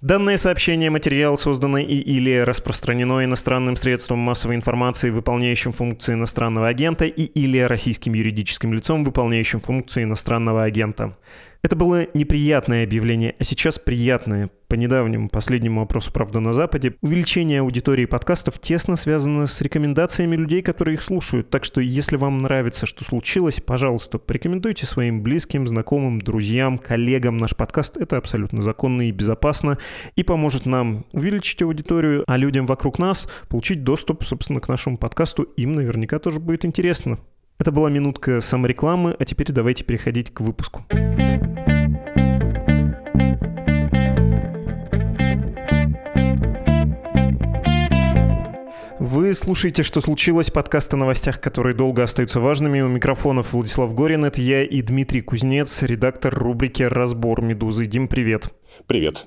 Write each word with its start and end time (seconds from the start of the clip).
Данное 0.00 0.36
сообщение, 0.36 0.90
материал, 0.90 1.36
созданный 1.36 1.82
и 1.82 1.98
или 1.98 2.36
распространено 2.38 3.24
иностранным 3.24 3.74
средством 3.74 4.20
массовой 4.20 4.54
информации, 4.54 5.10
выполняющим 5.10 5.72
функции 5.72 6.12
иностранного 6.12 6.68
агента, 6.68 7.04
и 7.04 7.24
или 7.24 7.58
российским 7.58 8.12
юридическим 8.12 8.72
лицом, 8.72 9.02
выполняющим 9.02 9.58
функции 9.58 10.04
иностранного 10.04 10.62
агента. 10.62 11.16
Это 11.68 11.76
было 11.76 12.06
неприятное 12.14 12.82
объявление, 12.84 13.34
а 13.38 13.44
сейчас 13.44 13.78
приятное. 13.78 14.48
По 14.68 14.74
недавнему 14.74 15.28
последнему 15.28 15.82
опросу 15.82 16.10
«Правда 16.14 16.40
на 16.40 16.54
Западе» 16.54 16.94
увеличение 17.02 17.60
аудитории 17.60 18.06
подкастов 18.06 18.58
тесно 18.58 18.96
связано 18.96 19.46
с 19.46 19.60
рекомендациями 19.60 20.34
людей, 20.34 20.62
которые 20.62 20.94
их 20.94 21.02
слушают. 21.02 21.50
Так 21.50 21.66
что, 21.66 21.82
если 21.82 22.16
вам 22.16 22.38
нравится, 22.38 22.86
что 22.86 23.04
случилось, 23.04 23.60
пожалуйста, 23.60 24.18
порекомендуйте 24.18 24.86
своим 24.86 25.22
близким, 25.22 25.66
знакомым, 25.66 26.22
друзьям, 26.22 26.78
коллегам 26.78 27.36
наш 27.36 27.54
подкаст. 27.54 27.98
Это 27.98 28.16
абсолютно 28.16 28.62
законно 28.62 29.06
и 29.06 29.12
безопасно 29.12 29.76
и 30.16 30.22
поможет 30.22 30.64
нам 30.64 31.04
увеличить 31.12 31.60
аудиторию, 31.60 32.24
а 32.26 32.38
людям 32.38 32.64
вокруг 32.64 32.98
нас 32.98 33.28
получить 33.50 33.84
доступ, 33.84 34.24
собственно, 34.24 34.60
к 34.60 34.68
нашему 34.68 34.96
подкасту. 34.96 35.42
Им 35.42 35.72
наверняка 35.72 36.18
тоже 36.18 36.40
будет 36.40 36.64
интересно. 36.64 37.18
Это 37.60 37.72
была 37.72 37.90
минутка 37.90 38.40
саморекламы, 38.40 39.16
а 39.18 39.24
теперь 39.24 39.50
давайте 39.50 39.82
переходить 39.82 40.32
к 40.32 40.40
выпуску. 40.42 40.84
Вы 49.00 49.34
слушаете 49.34 49.82
«Что 49.82 50.00
случилось?» 50.00 50.52
подкаст 50.52 50.94
о 50.94 50.96
новостях, 50.96 51.40
которые 51.40 51.74
долго 51.74 52.04
остаются 52.04 52.38
важными. 52.38 52.80
У 52.80 52.88
микрофонов 52.88 53.52
Владислав 53.52 53.92
Горин, 53.92 54.24
это 54.24 54.40
я 54.40 54.62
и 54.62 54.80
Дмитрий 54.80 55.22
Кузнец, 55.22 55.82
редактор 55.82 56.32
рубрики 56.32 56.84
«Разбор 56.84 57.42
Медузы». 57.42 57.86
Дим, 57.86 58.06
привет. 58.06 58.52
Привет. 58.86 59.26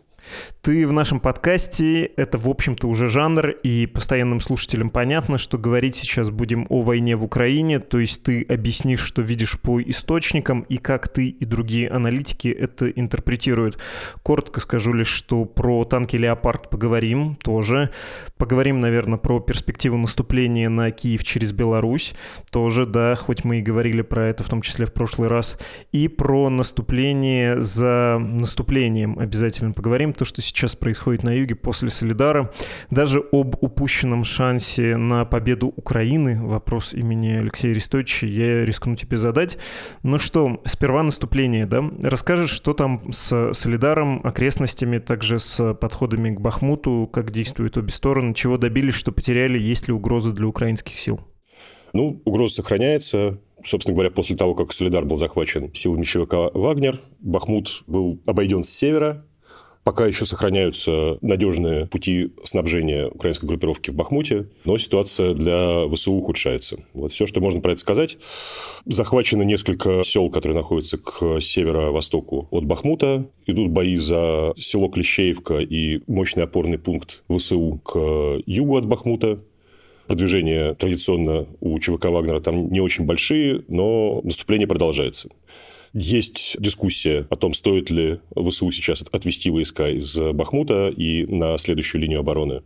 Ты 0.61 0.87
в 0.87 0.93
нашем 0.93 1.19
подкасте, 1.19 2.05
это, 2.05 2.37
в 2.37 2.47
общем-то, 2.47 2.87
уже 2.87 3.07
жанр, 3.07 3.49
и 3.49 3.85
постоянным 3.85 4.39
слушателям 4.39 4.89
понятно, 4.89 5.37
что 5.37 5.57
говорить 5.57 5.95
сейчас 5.95 6.29
будем 6.29 6.65
о 6.69 6.81
войне 6.81 7.15
в 7.15 7.23
Украине, 7.23 7.79
то 7.79 7.99
есть 7.99 8.23
ты 8.23 8.43
объяснишь, 8.43 9.01
что 9.01 9.21
видишь 9.21 9.59
по 9.59 9.81
источникам, 9.81 10.61
и 10.61 10.77
как 10.77 11.07
ты 11.07 11.29
и 11.29 11.45
другие 11.45 11.89
аналитики 11.89 12.47
это 12.47 12.89
интерпретируют. 12.89 13.79
Коротко 14.23 14.59
скажу 14.59 14.93
лишь, 14.93 15.07
что 15.07 15.45
про 15.45 15.85
танки 15.85 16.15
«Леопард» 16.15 16.69
поговорим 16.69 17.35
тоже. 17.35 17.89
Поговорим, 18.37 18.79
наверное, 18.79 19.17
про 19.17 19.39
перспективу 19.39 19.97
наступления 19.97 20.69
на 20.69 20.91
Киев 20.91 21.23
через 21.23 21.51
Беларусь, 21.53 22.13
тоже, 22.51 22.85
да, 22.85 23.15
хоть 23.15 23.43
мы 23.43 23.59
и 23.59 23.61
говорили 23.61 24.01
про 24.01 24.27
это 24.27 24.43
в 24.43 24.49
том 24.49 24.61
числе 24.61 24.85
в 24.85 24.93
прошлый 24.93 25.27
раз, 25.27 25.57
и 25.91 26.07
про 26.07 26.49
наступление 26.49 27.61
за 27.61 28.17
наступлением 28.19 29.17
обязательно 29.19 29.73
поговорим, 29.73 30.13
то, 30.21 30.25
что 30.25 30.39
сейчас 30.43 30.75
происходит 30.75 31.23
на 31.23 31.31
юге 31.31 31.55
после 31.55 31.89
Солидара. 31.89 32.51
Даже 32.91 33.23
об 33.31 33.55
упущенном 33.59 34.23
шансе 34.23 34.95
на 34.95 35.25
победу 35.25 35.73
Украины, 35.75 36.39
вопрос 36.39 36.93
имени 36.93 37.29
Алексея 37.29 37.71
Арестовича, 37.71 38.27
я 38.27 38.63
рискну 38.63 38.95
тебе 38.95 39.17
задать. 39.17 39.57
Ну 40.03 40.19
что, 40.19 40.61
сперва 40.63 41.01
наступление, 41.01 41.65
да? 41.65 41.83
Расскажешь, 42.03 42.51
что 42.51 42.75
там 42.75 43.11
с 43.11 43.53
Солидаром, 43.53 44.21
окрестностями, 44.23 44.99
также 44.99 45.39
с 45.39 45.73
подходами 45.73 46.35
к 46.35 46.39
Бахмуту, 46.39 47.09
как 47.11 47.31
действуют 47.31 47.77
обе 47.77 47.89
стороны, 47.89 48.35
чего 48.35 48.59
добились, 48.59 48.93
что 48.93 49.11
потеряли, 49.11 49.57
есть 49.57 49.87
ли 49.87 49.93
угрозы 49.95 50.33
для 50.33 50.45
украинских 50.45 50.99
сил? 50.99 51.19
Ну, 51.93 52.21
угроза 52.25 52.57
сохраняется. 52.57 53.39
Собственно 53.65 53.95
говоря, 53.95 54.11
после 54.11 54.35
того, 54.35 54.53
как 54.53 54.71
Солидар 54.71 55.03
был 55.03 55.17
захвачен 55.17 55.73
силами 55.73 56.03
ЧВК 56.03 56.53
«Вагнер», 56.53 56.99
Бахмут 57.19 57.83
был 57.87 58.21
обойден 58.27 58.63
с 58.63 58.69
севера, 58.69 59.25
Пока 59.83 60.05
еще 60.05 60.25
сохраняются 60.25 61.17
надежные 61.21 61.87
пути 61.87 62.33
снабжения 62.43 63.07
украинской 63.07 63.47
группировки 63.47 63.89
в 63.89 63.95
Бахмуте, 63.95 64.45
но 64.63 64.77
ситуация 64.77 65.33
для 65.33 65.87
ВСУ 65.89 66.13
ухудшается. 66.13 66.83
Вот 66.93 67.11
все, 67.11 67.25
что 67.25 67.41
можно 67.41 67.61
про 67.61 67.71
это 67.71 67.81
сказать. 67.81 68.19
Захвачено 68.85 69.41
несколько 69.41 70.03
сел, 70.03 70.29
которые 70.29 70.55
находятся 70.55 70.99
к 70.99 71.41
северо-востоку 71.41 72.47
от 72.51 72.65
Бахмута. 72.65 73.25
Идут 73.47 73.71
бои 73.71 73.97
за 73.97 74.53
село 74.55 74.87
Клещеевка 74.87 75.57
и 75.59 76.01
мощный 76.05 76.43
опорный 76.43 76.77
пункт 76.77 77.23
ВСУ 77.27 77.81
к 77.83 77.97
югу 78.45 78.77
от 78.77 78.85
Бахмута. 78.85 79.39
Продвижение 80.05 80.75
традиционно 80.75 81.47
у 81.59 81.79
ЧВК 81.79 82.05
Вагнера 82.05 82.39
там 82.39 82.69
не 82.69 82.81
очень 82.81 83.05
большие, 83.05 83.63
но 83.67 84.21
наступление 84.23 84.67
продолжается. 84.67 85.29
Есть 85.93 86.55
дискуссия 86.59 87.27
о 87.29 87.35
том, 87.35 87.53
стоит 87.53 87.89
ли 87.89 88.21
ВСУ 88.35 88.71
сейчас 88.71 89.03
отвести 89.11 89.49
войска 89.49 89.89
из 89.89 90.17
Бахмута 90.17 90.89
и 90.89 91.25
на 91.25 91.57
следующую 91.57 92.01
линию 92.01 92.21
обороны. 92.21 92.63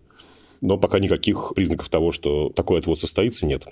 Но 0.62 0.78
пока 0.78 1.00
никаких 1.00 1.54
признаков 1.56 1.90
того, 1.90 2.12
что 2.12 2.50
такой 2.50 2.80
отвод 2.80 3.00
состоится, 3.00 3.46
нет. 3.46 3.68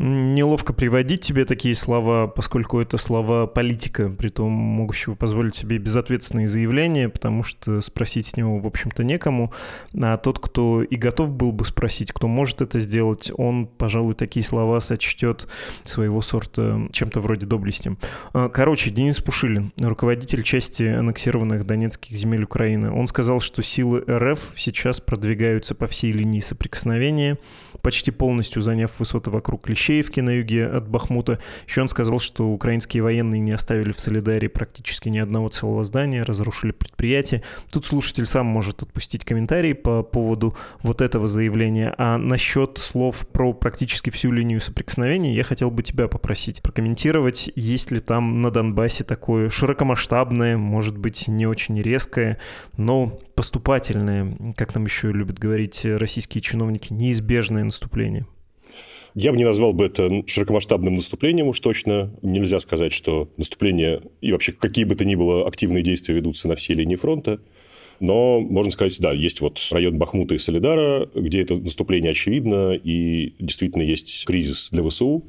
Неловко 0.00 0.72
приводить 0.72 1.22
тебе 1.22 1.44
такие 1.44 1.74
слова, 1.74 2.28
поскольку 2.28 2.78
это 2.80 2.98
слова 2.98 3.48
политика, 3.48 4.08
при 4.08 4.28
том 4.28 4.52
могущего 4.52 5.16
позволить 5.16 5.56
себе 5.56 5.78
безответственные 5.78 6.46
заявления, 6.46 7.08
потому 7.08 7.42
что 7.42 7.80
спросить 7.80 8.26
с 8.26 8.36
него, 8.36 8.60
в 8.60 8.66
общем-то, 8.68 9.02
некому. 9.02 9.52
А 10.00 10.16
тот, 10.16 10.38
кто 10.38 10.84
и 10.84 10.94
готов 10.94 11.32
был 11.32 11.50
бы 11.50 11.64
спросить, 11.64 12.12
кто 12.12 12.28
может 12.28 12.62
это 12.62 12.78
сделать, 12.78 13.32
он, 13.36 13.66
пожалуй, 13.66 14.14
такие 14.14 14.44
слова 14.44 14.78
сочтет 14.78 15.48
своего 15.82 16.22
сорта 16.22 16.86
чем-то 16.92 17.20
вроде 17.20 17.46
доблести. 17.46 17.96
А, 18.32 18.48
короче, 18.50 18.90
Денис 18.90 19.18
Пушилин, 19.18 19.72
руководитель 19.80 20.44
части 20.44 20.84
аннексированных 20.84 21.64
донецких 21.66 22.16
земель 22.16 22.44
Украины, 22.44 22.92
он 22.92 23.08
сказал, 23.08 23.40
что 23.40 23.62
силы 23.62 24.04
РФ 24.08 24.52
сейчас 24.54 25.00
продвигаются 25.00 25.74
по 25.74 25.88
всей 25.88 26.12
линии 26.12 26.38
соприкосновения, 26.38 27.36
почти 27.82 28.12
полностью 28.12 28.62
заняв 28.62 28.96
высоты 29.00 29.30
вокруг 29.30 29.62
Клещей 29.62 29.87
Клещеевке 29.88 30.20
на 30.20 30.30
юге 30.30 30.66
от 30.66 30.86
Бахмута. 30.86 31.38
Еще 31.66 31.80
он 31.80 31.88
сказал, 31.88 32.18
что 32.18 32.46
украинские 32.50 33.02
военные 33.02 33.40
не 33.40 33.52
оставили 33.52 33.92
в 33.92 33.98
Солидаре 33.98 34.50
практически 34.50 35.08
ни 35.08 35.16
одного 35.16 35.48
целого 35.48 35.82
здания, 35.82 36.24
разрушили 36.24 36.72
предприятие. 36.72 37.42
Тут 37.72 37.86
слушатель 37.86 38.26
сам 38.26 38.44
может 38.44 38.82
отпустить 38.82 39.24
комментарий 39.24 39.74
по 39.74 40.02
поводу 40.02 40.54
вот 40.82 41.00
этого 41.00 41.26
заявления. 41.26 41.94
А 41.96 42.18
насчет 42.18 42.76
слов 42.76 43.26
про 43.28 43.54
практически 43.54 44.10
всю 44.10 44.30
линию 44.30 44.60
соприкосновения 44.60 45.34
я 45.34 45.42
хотел 45.42 45.70
бы 45.70 45.82
тебя 45.82 46.06
попросить 46.06 46.60
прокомментировать, 46.60 47.50
есть 47.56 47.90
ли 47.90 48.00
там 48.00 48.42
на 48.42 48.50
Донбассе 48.50 49.04
такое 49.04 49.48
широкомасштабное, 49.48 50.58
может 50.58 50.98
быть, 50.98 51.28
не 51.28 51.46
очень 51.46 51.80
резкое, 51.80 52.38
но 52.76 53.18
поступательное, 53.34 54.52
как 54.54 54.74
нам 54.74 54.84
еще 54.84 55.12
любят 55.12 55.38
говорить 55.38 55.80
российские 55.86 56.42
чиновники, 56.42 56.92
неизбежное 56.92 57.64
наступление. 57.64 58.26
Я 59.14 59.32
бы 59.32 59.38
не 59.38 59.44
назвал 59.44 59.72
бы 59.72 59.86
это 59.86 60.22
широкомасштабным 60.26 60.96
наступлением 60.96 61.48
уж 61.48 61.60
точно. 61.60 62.12
Нельзя 62.22 62.60
сказать, 62.60 62.92
что 62.92 63.28
наступление 63.36 64.02
и 64.20 64.32
вообще 64.32 64.52
какие 64.52 64.84
бы 64.84 64.94
то 64.94 65.04
ни 65.04 65.14
было 65.14 65.46
активные 65.46 65.82
действия 65.82 66.14
ведутся 66.14 66.48
на 66.48 66.56
всей 66.56 66.74
линии 66.74 66.96
фронта. 66.96 67.40
Но, 68.00 68.40
можно 68.40 68.70
сказать, 68.70 68.96
да, 69.00 69.12
есть 69.12 69.40
вот 69.40 69.58
район 69.72 69.98
Бахмута 69.98 70.34
и 70.34 70.38
Солидара, 70.38 71.08
где 71.14 71.42
это 71.42 71.56
наступление 71.56 72.12
очевидно, 72.12 72.72
и 72.72 73.34
действительно 73.40 73.82
есть 73.82 74.24
кризис 74.24 74.68
для 74.70 74.88
ВСУ. 74.88 75.24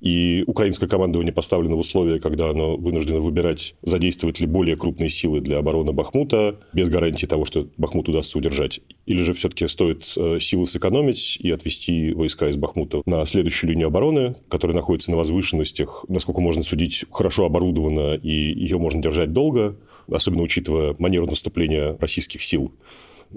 И 0.00 0.44
украинское 0.46 0.88
командование 0.88 1.32
поставлено 1.32 1.76
в 1.76 1.80
условия, 1.80 2.20
когда 2.20 2.50
оно 2.50 2.76
вынуждено 2.76 3.20
выбирать, 3.20 3.74
задействовать 3.82 4.40
ли 4.40 4.46
более 4.46 4.76
крупные 4.76 5.10
силы 5.10 5.40
для 5.40 5.58
обороны 5.58 5.92
Бахмута, 5.92 6.60
без 6.72 6.88
гарантии 6.88 7.26
того, 7.26 7.44
что 7.44 7.68
Бахмут 7.76 8.08
удастся 8.08 8.38
удержать. 8.38 8.80
Или 9.06 9.22
же 9.22 9.32
все-таки 9.32 9.66
стоит 9.68 10.04
э, 10.16 10.38
силы 10.40 10.66
сэкономить 10.66 11.38
и 11.40 11.50
отвести 11.50 12.12
войска 12.12 12.48
из 12.48 12.56
Бахмута 12.56 13.02
на 13.06 13.24
следующую 13.26 13.70
линию 13.70 13.88
обороны, 13.88 14.34
которая 14.48 14.74
находится 14.76 15.10
на 15.10 15.16
возвышенностях, 15.16 16.04
насколько 16.08 16.40
можно 16.40 16.62
судить, 16.62 17.04
хорошо 17.10 17.44
оборудована, 17.46 18.14
и 18.14 18.30
ее 18.30 18.78
можно 18.78 19.00
держать 19.00 19.32
долго, 19.32 19.76
особенно 20.10 20.42
учитывая 20.42 20.94
манеру 20.98 21.26
наступления 21.26 21.96
российских 22.00 22.42
сил 22.42 22.72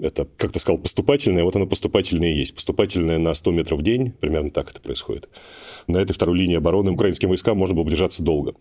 это, 0.00 0.28
как 0.36 0.52
ты 0.52 0.58
сказал, 0.58 0.78
поступательное, 0.78 1.44
вот 1.44 1.56
оно 1.56 1.66
поступательное 1.66 2.32
и 2.32 2.36
есть. 2.36 2.54
Поступательное 2.54 3.18
на 3.18 3.34
100 3.34 3.50
метров 3.52 3.80
в 3.80 3.82
день, 3.82 4.12
примерно 4.12 4.50
так 4.50 4.70
это 4.70 4.80
происходит 4.80 5.28
на 5.86 5.98
этой 5.98 6.12
второй 6.12 6.38
линии 6.38 6.56
обороны 6.56 6.90
украинским 6.92 7.28
войскам 7.28 7.58
можно 7.58 7.74
было 7.74 7.84
бы 7.84 7.90
держаться 7.90 8.22
долго. 8.22 8.54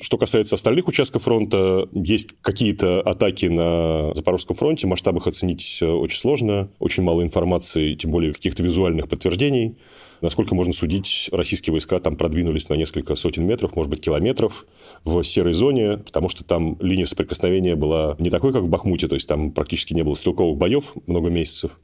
Что 0.00 0.18
касается 0.18 0.56
остальных 0.56 0.88
участков 0.88 1.22
фронта, 1.22 1.88
есть 1.92 2.28
какие-то 2.40 3.00
атаки 3.00 3.46
на 3.46 4.12
Запорожском 4.14 4.56
фронте, 4.56 4.86
масштаб 4.86 5.16
их 5.16 5.26
оценить 5.26 5.78
э, 5.80 5.86
очень 5.86 6.18
сложно, 6.18 6.68
очень 6.78 7.02
мало 7.02 7.22
информации, 7.22 7.94
тем 7.94 8.10
более 8.10 8.32
каких-то 8.32 8.62
визуальных 8.62 9.08
подтверждений. 9.08 9.76
Насколько 10.20 10.54
можно 10.54 10.72
судить, 10.72 11.28
российские 11.32 11.72
войска 11.72 11.98
там 11.98 12.16
продвинулись 12.16 12.68
на 12.68 12.74
несколько 12.74 13.14
сотен 13.14 13.46
метров, 13.46 13.76
может 13.76 13.90
быть, 13.90 14.00
километров 14.00 14.66
в 15.04 15.22
серой 15.22 15.52
зоне, 15.52 15.98
потому 15.98 16.28
что 16.28 16.44
там 16.44 16.76
линия 16.80 17.04
соприкосновения 17.04 17.76
была 17.76 18.16
не 18.18 18.30
такой, 18.30 18.52
как 18.52 18.62
в 18.62 18.68
Бахмуте, 18.68 19.06
то 19.06 19.14
есть 19.14 19.28
там 19.28 19.52
практически 19.52 19.94
не 19.94 20.02
было 20.02 20.14
стрелковых 20.14 20.56
боев 20.56 20.94
много 21.06 21.30
месяцев. 21.30 21.78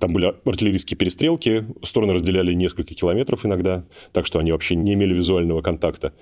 Там 0.00 0.14
были 0.14 0.34
артиллерийские 0.46 0.96
перестрелки, 0.96 1.66
стороны 1.82 2.14
разделяли 2.14 2.54
несколько 2.54 2.94
километров 2.94 3.44
иногда, 3.44 3.84
так 4.12 4.24
что 4.24 4.38
они 4.38 4.50
вообще 4.50 4.74
не 4.74 4.94
имели 4.94 5.12
визуального 5.12 5.60
контакта. 5.60 6.14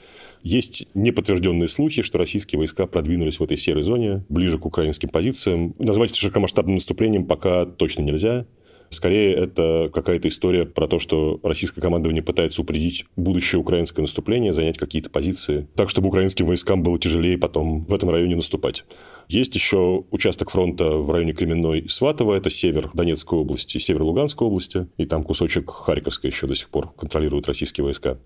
Есть 0.43 0.89
неподтвержденные 0.95 1.69
слухи, 1.69 2.03
что 2.03 2.19
российские 2.19 2.59
войска 2.59 2.87
продвинулись 2.87 3.39
в 3.39 3.43
этой 3.45 3.57
серой 3.57 3.85
зоне, 3.85 4.25
ближе 4.29 4.59
к 4.59 4.67
украинским 4.67 5.09
позициям. 5.09 5.77
Назвать 5.79 6.11
это 6.11 6.19
широкомасштабным 6.19 6.75
наступлением 6.75 7.25
пока 7.25 7.67
точно 7.67 8.03
нельзя. 8.03 8.47
Скорее, 8.91 9.35
это 9.35 9.91
какая-то 9.93 10.29
история 10.29 10.65
про 10.65 10.87
то, 10.87 10.99
что 10.99 11.39
российское 11.43 11.81
командование 11.81 12.23
пытается 12.23 12.63
упредить 12.63 13.05
будущее 13.17 13.61
украинское 13.61 14.03
наступление, 14.03 14.53
занять 14.53 14.79
какие-то 14.79 15.11
позиции, 15.11 15.69
так, 15.75 15.91
чтобы 15.91 16.09
украинским 16.09 16.47
войскам 16.47 16.83
было 16.83 16.99
тяжелее 16.99 17.39
потом 17.39 17.85
в 17.85 17.95
этом 17.95 18.11
районе 18.11 18.37
наступать. 18.37 18.85
Есть 19.29 19.55
еще 19.55 20.05
участок 20.11 20.51
фронта 20.51 20.97
в 20.97 21.11
районе 21.11 21.35
Кременной 21.35 21.81
и 21.81 21.89
Сватово, 21.89 22.35
это 22.35 22.49
север 22.49 22.91
Донецкой 22.95 23.41
области, 23.41 23.77
север 23.77 24.03
Луганской 24.03 24.47
области, 24.47 24.87
и 24.97 25.05
там 25.05 25.23
кусочек 25.23 25.69
Харьковской 25.71 26.31
еще 26.31 26.47
до 26.47 26.55
сих 26.55 26.71
пор 26.71 26.93
контролируют 26.97 27.47
российские 27.47 27.85
войска. 27.85 28.19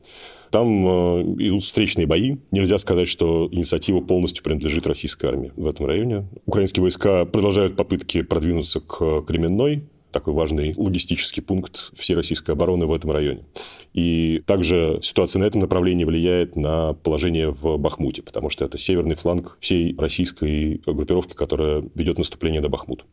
Там 0.53 0.87
э, 0.87 1.23
идут 1.39 1.65
встречные 1.65 2.07
бои. 2.07 2.37
Нельзя 2.53 2.79
сказать, 2.79 3.09
что 3.09 3.49
инициатива 3.51 4.01
полностью 4.01 4.45
принадлежит 4.45 4.87
российской 4.87 5.27
армии 5.27 5.51
в 5.57 5.67
этом 5.67 5.87
районе. 5.87 6.29
Украинские 6.47 6.83
войска 6.83 7.25
продолжают 7.25 7.75
попытки 7.75 8.23
продвинуться 8.23 8.79
к 8.81 9.23
Кременной, 9.23 9.83
такой 10.13 10.35
важный 10.35 10.75
логистический 10.77 11.43
пункт 11.43 11.91
всей 11.95 12.15
российской 12.15 12.53
обороны 12.53 12.87
в 12.87 12.93
этом 12.93 13.11
районе. 13.11 13.45
И 13.93 14.43
также 14.47 14.99
ситуация 15.03 15.41
на 15.41 15.45
этом 15.45 15.61
направлении 15.61 16.05
влияет 16.05 16.57
на 16.57 16.95
положение 16.95 17.51
в 17.51 17.77
Бахмуте, 17.79 18.23
потому 18.23 18.51
что 18.51 18.65
это 18.65 18.79
северный 18.79 19.15
фланг 19.15 19.57
всей 19.61 19.97
российской 19.99 20.81
группировки, 20.87 21.35
которая 21.35 21.85
ведет 21.95 22.19
наступление 22.19 22.61
до 22.61 22.69
Бахмута. 22.69 23.05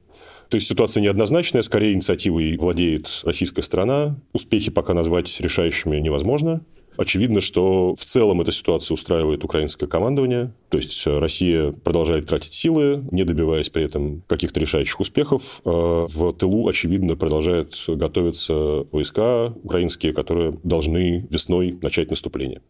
То 0.50 0.56
есть 0.56 0.68
ситуация 0.68 1.02
неоднозначная, 1.02 1.62
скорее 1.62 1.94
инициативой 1.94 2.58
владеет 2.58 3.22
российская 3.24 3.62
сторона. 3.62 4.20
Успехи 4.34 4.72
пока 4.72 4.94
назвать 4.94 5.40
решающими 5.40 5.98
невозможно. 5.98 6.62
Очевидно, 6.98 7.42
что 7.42 7.96
в 7.96 8.04
целом 8.04 8.42
эта 8.42 8.52
ситуация 8.52 8.94
устраивает 8.94 9.44
украинское 9.44 9.88
командование. 9.88 10.54
То 10.70 10.78
есть 10.78 11.08
э, 11.08 11.18
Россия 11.18 11.72
продолжает 11.72 12.28
тратить 12.28 12.54
силы, 12.54 13.06
не 13.12 13.24
добиваясь 13.24 13.70
при 13.70 13.84
этом 13.84 14.24
каких-то 14.28 14.60
решающих 14.60 15.00
успехов. 15.00 15.62
А 15.66 16.06
в 16.08 16.34
тылу, 16.34 16.68
очевидно, 16.68 17.16
продолжают 17.16 17.74
готовиться 17.88 18.86
войска 18.92 19.54
украинские, 19.64 20.14
которые 20.14 20.60
должны 20.64 21.28
весной 21.30 21.78
начать 21.82 22.10
наступление. 22.10 22.62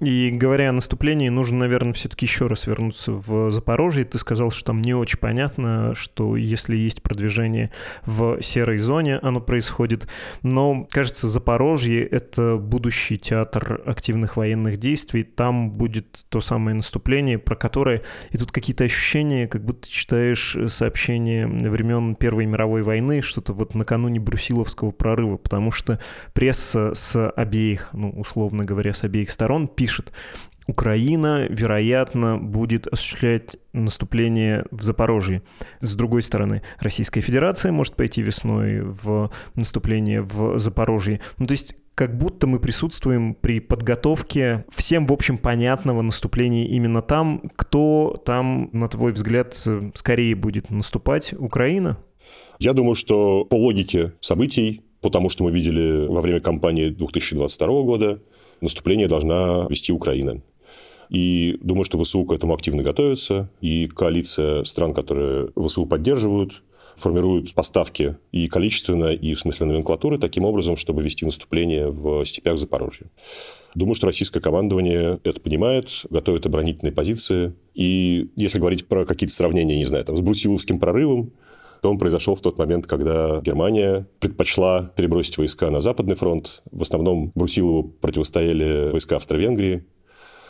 И 0.00 0.30
говоря 0.32 0.70
о 0.70 0.72
наступлении, 0.72 1.28
нужно, 1.28 1.58
наверное, 1.58 1.92
все-таки 1.92 2.26
еще 2.26 2.46
раз 2.46 2.66
вернуться 2.66 3.12
в 3.12 3.50
Запорожье. 3.50 4.04
Ты 4.04 4.18
сказал, 4.18 4.50
что 4.50 4.64
там 4.64 4.82
не 4.82 4.94
очень 4.94 5.18
понятно, 5.18 5.94
что 5.94 6.36
если 6.36 6.76
есть 6.76 7.02
продвижение 7.02 7.70
в 8.04 8.40
серой 8.42 8.78
зоне, 8.78 9.18
оно 9.22 9.40
происходит. 9.40 10.08
Но, 10.42 10.86
кажется, 10.90 11.28
Запорожье— 11.28 12.04
это 12.10 12.56
будущий 12.56 13.18
театр 13.18 13.80
активных 13.86 14.36
военных 14.36 14.78
действий. 14.78 15.22
Там 15.22 15.70
будет 15.70 16.24
то 16.28 16.40
самое 16.40 16.76
наступление, 16.76 17.38
про 17.38 17.56
которое... 17.56 18.02
И 18.30 18.38
тут 18.38 18.52
какие-то 18.52 18.84
ощущения, 18.84 19.46
как 19.46 19.64
будто 19.64 19.88
читаешь 19.88 20.56
сообщения 20.68 21.46
времен 21.46 22.14
Первой 22.14 22.46
мировой 22.46 22.82
войны, 22.82 23.22
что-то 23.22 23.52
вот 23.52 23.74
накануне 23.74 24.20
Брусиловского 24.20 24.90
прорыва, 24.90 25.36
потому 25.36 25.70
что 25.70 26.00
пресса 26.32 26.94
с 26.94 27.30
обеих, 27.30 27.90
ну, 27.92 28.10
условно 28.10 28.64
говоря, 28.64 28.92
с 28.92 29.04
обеих 29.04 29.30
сторон 29.30 29.68
пишет, 29.84 30.12
Украина, 30.66 31.46
вероятно, 31.50 32.38
будет 32.38 32.86
осуществлять 32.86 33.56
наступление 33.74 34.64
в 34.70 34.82
Запорожье. 34.82 35.42
С 35.80 35.94
другой 35.94 36.22
стороны, 36.22 36.62
Российская 36.80 37.20
Федерация 37.20 37.70
может 37.70 37.96
пойти 37.96 38.22
весной 38.22 38.80
в 38.80 39.30
наступление 39.54 40.22
в 40.22 40.58
Запорожье. 40.58 41.20
Ну, 41.36 41.44
то 41.44 41.52
есть 41.52 41.76
как 41.94 42.16
будто 42.16 42.46
мы 42.46 42.60
присутствуем 42.60 43.34
при 43.34 43.60
подготовке 43.60 44.64
всем, 44.74 45.06
в 45.06 45.12
общем, 45.12 45.36
понятного 45.36 46.00
наступления 46.00 46.66
именно 46.66 47.02
там. 47.02 47.42
Кто 47.56 48.16
там, 48.24 48.70
на 48.72 48.88
твой 48.88 49.12
взгляд, 49.12 49.54
скорее 49.94 50.34
будет 50.34 50.70
наступать? 50.70 51.34
Украина? 51.34 51.98
Я 52.58 52.72
думаю, 52.72 52.94
что 52.94 53.44
по 53.44 53.56
логике 53.56 54.14
событий, 54.20 54.80
по 55.02 55.10
тому, 55.10 55.28
что 55.28 55.44
мы 55.44 55.50
видели 55.50 56.06
во 56.06 56.22
время 56.22 56.40
кампании 56.40 56.88
2022 56.88 57.82
года, 57.82 58.22
наступление 58.64 59.08
должна 59.08 59.66
вести 59.68 59.92
Украина. 59.92 60.42
И 61.10 61.56
думаю, 61.60 61.84
что 61.84 62.02
ВСУ 62.02 62.24
к 62.24 62.32
этому 62.32 62.54
активно 62.54 62.82
готовится. 62.82 63.48
И 63.60 63.86
коалиция 63.86 64.64
стран, 64.64 64.92
которые 64.94 65.50
ВСУ 65.56 65.86
поддерживают, 65.86 66.62
формируют 66.96 67.54
поставки 67.54 68.16
и 68.32 68.46
количественно, 68.48 69.12
и 69.12 69.34
в 69.34 69.38
смысле 69.38 69.66
номенклатуры 69.66 70.18
таким 70.18 70.44
образом, 70.44 70.76
чтобы 70.76 71.02
вести 71.02 71.24
наступление 71.24 71.90
в 71.90 72.24
степях 72.24 72.58
Запорожья. 72.58 73.06
Думаю, 73.74 73.96
что 73.96 74.06
российское 74.06 74.40
командование 74.40 75.18
это 75.24 75.40
понимает, 75.40 75.88
готовит 76.08 76.46
оборонительные 76.46 76.92
позиции. 76.92 77.54
И 77.74 78.28
если 78.36 78.60
говорить 78.60 78.86
про 78.86 79.04
какие-то 79.04 79.34
сравнения, 79.34 79.76
не 79.76 79.84
знаю, 79.84 80.04
там, 80.04 80.16
с 80.16 80.20
Брусиловским 80.20 80.78
прорывом, 80.78 81.32
то 81.84 81.90
он 81.90 81.98
произошел 81.98 82.34
в 82.34 82.40
тот 82.40 82.56
момент, 82.56 82.86
когда 82.86 83.42
Германия 83.42 84.06
предпочла 84.18 84.90
перебросить 84.96 85.36
войска 85.36 85.68
на 85.68 85.82
Западный 85.82 86.14
фронт. 86.14 86.62
В 86.72 86.80
основном 86.80 87.30
Брусилову 87.34 87.82
противостояли 88.00 88.88
войска 88.90 89.16
Австро-Венгрии. 89.16 89.84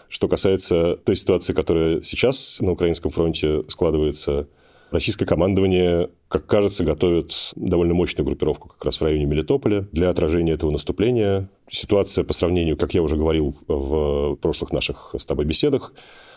Что 0.09 0.29
касается 0.29 0.95
той 0.95 1.17
ситуации, 1.17 1.53
которая 1.53 2.03
сейчас 2.03 2.61
на 2.61 2.71
украинском 2.71 3.11
фронте 3.11 3.65
складывается, 3.67 4.47
российское 4.93 5.27
командование, 5.27 6.09
как 6.29 6.47
кажется, 6.47 6.85
готовит 6.85 7.33
довольно 7.57 7.95
мощную 7.95 8.25
группировку 8.25 8.69
как 8.69 8.85
раз 8.85 9.01
в 9.01 9.03
районе 9.03 9.25
Мелитополя 9.25 9.89
для 9.91 10.11
отражения 10.11 10.53
этого 10.53 10.71
наступления. 10.71 11.51
Ситуация 11.69 12.23
по 12.23 12.33
сравнению, 12.33 12.77
как 12.77 12.95
я 12.95 13.03
уже 13.03 13.17
говорил 13.17 13.57
в 13.67 14.37
прошлых 14.37 14.71
наших 14.71 15.17
с 15.19 15.27
тобой 15.27 15.47
беседах, 15.47 15.95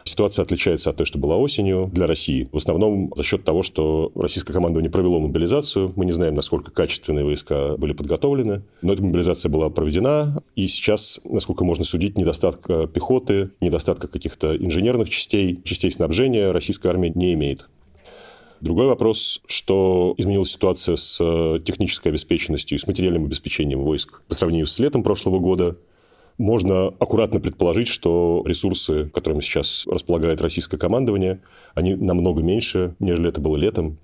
Ситуация 0.08 0.44
отличается 0.44 0.90
от 0.90 0.96
той, 0.96 1.06
что 1.06 1.20
была 1.20 1.36
осенью 1.36 1.90
для 1.92 2.08
России. 2.08 2.48
В 2.54 2.58
основном 2.58 3.12
за 3.16 3.24
счет 3.24 3.44
того, 3.44 3.62
что 3.62 4.12
российское 4.16 4.54
командование 4.54 4.90
провело 4.90 5.20
мобилизацию. 5.20 5.92
Мы 5.98 6.06
не 6.06 6.14
знаем, 6.14 6.34
насколько 6.34 6.72
качественные 6.72 7.26
войска 7.26 7.76
были 7.78 7.92
подготовлены. 7.92 8.64
Но 8.82 8.94
эта 8.94 9.04
мобилизация 9.04 9.50
была 9.50 9.70
проведена. 9.70 10.42
И 10.56 10.68
сейчас, 10.68 11.20
насколько 11.26 11.66
можно 11.66 11.84
судить, 11.84 12.18
недостатка 12.18 12.88
пехоты, 12.88 13.52
недостатка 13.60 14.08
каких-то 14.08 14.56
инженерных 14.56 15.10
частей, 15.10 15.62
частей 15.64 15.92
снабжения 15.92 16.52
российская 16.52 16.90
армия 16.90 17.12
не 17.14 17.34
имеет. 17.34 17.68
Другой 18.62 18.88
вопрос, 18.88 19.42
что 19.46 20.16
изменилась 20.18 20.52
ситуация 20.52 20.96
с 20.96 21.18
технической 21.66 22.12
обеспеченностью 22.12 22.78
и 22.78 22.80
с 22.80 22.88
материальным 22.88 23.26
обеспечением 23.26 23.82
войск 23.82 24.22
по 24.28 24.34
сравнению 24.34 24.68
с 24.68 24.80
летом 24.80 25.04
прошлого 25.04 25.40
года 25.40 25.78
можно 26.38 26.88
аккуратно 26.88 27.40
предположить, 27.40 27.88
что 27.88 28.44
ресурсы, 28.46 29.10
которыми 29.14 29.42
сейчас 29.42 29.86
располагает 29.88 30.42
российское 30.42 30.78
командование, 30.78 31.42
они 31.74 31.96
намного 31.96 32.42
меньше, 32.42 32.96
нежели 33.00 33.30
это 33.30 33.42
было 33.42 33.58
летом. 33.58 33.98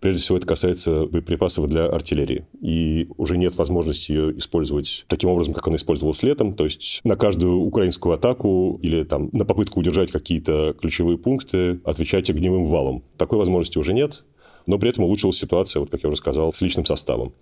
Прежде 0.00 0.20
всего, 0.20 0.36
это 0.36 0.48
касается 0.48 1.06
боеприпасов 1.06 1.68
для 1.68 1.86
артиллерии. 1.86 2.44
И 2.60 3.06
уже 3.18 3.38
нет 3.38 3.56
возможности 3.56 4.10
ее 4.10 4.36
использовать 4.36 5.04
таким 5.06 5.30
образом, 5.30 5.54
как 5.54 5.64
она 5.68 5.76
использовалась 5.76 6.24
летом. 6.24 6.54
То 6.54 6.64
есть 6.64 7.00
на 7.04 7.14
каждую 7.14 7.60
украинскую 7.60 8.12
атаку 8.12 8.80
или 8.82 9.04
там, 9.04 9.30
на 9.32 9.44
попытку 9.44 9.78
удержать 9.78 10.10
какие-то 10.10 10.74
ключевые 10.80 11.18
пункты 11.18 11.80
отвечать 11.84 12.28
огневым 12.30 12.64
валом. 12.64 13.04
Такой 13.16 13.38
возможности 13.38 13.78
уже 13.78 13.92
нет. 13.92 14.24
Но 14.66 14.76
при 14.78 14.90
этом 14.90 15.04
улучшилась 15.04 15.38
ситуация, 15.38 15.78
вот 15.78 15.90
как 15.90 16.02
я 16.02 16.08
уже 16.08 16.18
сказал, 16.18 16.52
с 16.52 16.60
личным 16.60 16.84
составом. 16.84 17.32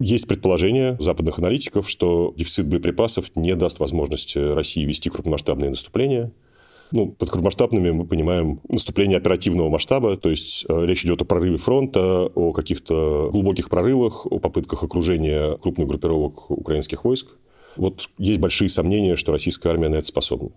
Есть 0.00 0.28
предположение 0.28 0.96
западных 1.00 1.38
аналитиков, 1.38 1.90
что 1.90 2.32
дефицит 2.36 2.68
боеприпасов 2.68 3.34
не 3.34 3.56
даст 3.56 3.80
возможности 3.80 4.38
России 4.38 4.84
вести 4.84 5.10
крупномасштабные 5.10 5.70
наступления. 5.70 6.32
Ну, 6.92 7.08
под 7.08 7.28
крупномасштабными 7.28 7.90
мы 7.90 8.06
понимаем 8.06 8.60
наступление 8.68 9.18
оперативного 9.18 9.68
масштаба, 9.68 10.16
то 10.16 10.30
есть 10.30 10.64
э, 10.68 10.86
речь 10.86 11.04
идет 11.04 11.20
о 11.20 11.24
прорыве 11.24 11.58
фронта, 11.58 12.30
о 12.34 12.52
каких-то 12.52 13.28
глубоких 13.30 13.68
прорывах, 13.68 14.24
о 14.26 14.38
попытках 14.38 14.84
окружения 14.84 15.56
крупных 15.58 15.88
группировок 15.88 16.50
украинских 16.50 17.04
войск. 17.04 17.36
Вот 17.76 18.08
есть 18.18 18.40
большие 18.40 18.68
сомнения, 18.68 19.16
что 19.16 19.32
российская 19.32 19.68
армия 19.70 19.88
на 19.88 19.96
это 19.96 20.06
способна. 20.06 20.50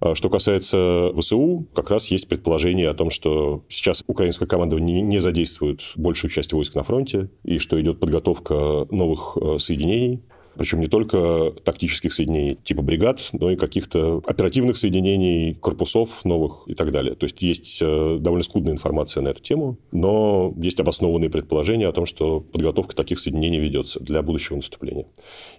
А 0.00 0.14
что 0.14 0.30
касается 0.30 1.12
ВСУ, 1.14 1.66
как 1.74 1.90
раз 1.90 2.10
есть 2.10 2.26
предположение 2.26 2.88
о 2.88 2.94
том, 2.94 3.10
что 3.10 3.64
сейчас 3.68 4.02
украинское 4.06 4.48
командование 4.48 5.02
не 5.02 5.20
задействует 5.20 5.82
большую 5.94 6.30
часть 6.30 6.52
войск 6.54 6.74
на 6.74 6.82
фронте, 6.82 7.28
и 7.44 7.58
что 7.58 7.80
идет 7.80 8.00
подготовка 8.00 8.86
новых 8.90 9.36
э, 9.40 9.58
соединений, 9.58 10.22
причем 10.56 10.80
не 10.80 10.88
только 10.88 11.52
тактических 11.64 12.12
соединений 12.12 12.54
типа 12.54 12.82
бригад, 12.82 13.28
но 13.32 13.50
и 13.50 13.56
каких-то 13.56 14.22
оперативных 14.26 14.78
соединений, 14.78 15.54
корпусов 15.54 16.24
новых 16.24 16.64
и 16.66 16.74
так 16.74 16.90
далее. 16.92 17.14
То 17.14 17.24
есть 17.24 17.40
есть 17.42 17.80
э, 17.82 18.16
довольно 18.18 18.42
скудная 18.42 18.72
информация 18.72 19.22
на 19.22 19.28
эту 19.28 19.42
тему, 19.42 19.78
но 19.92 20.54
есть 20.56 20.80
обоснованные 20.80 21.28
предположения 21.28 21.86
о 21.86 21.92
том, 21.92 22.06
что 22.06 22.40
подготовка 22.40 22.96
таких 22.96 23.18
соединений 23.18 23.60
ведется 23.60 24.00
для 24.00 24.22
будущего 24.22 24.56
наступления. 24.56 25.06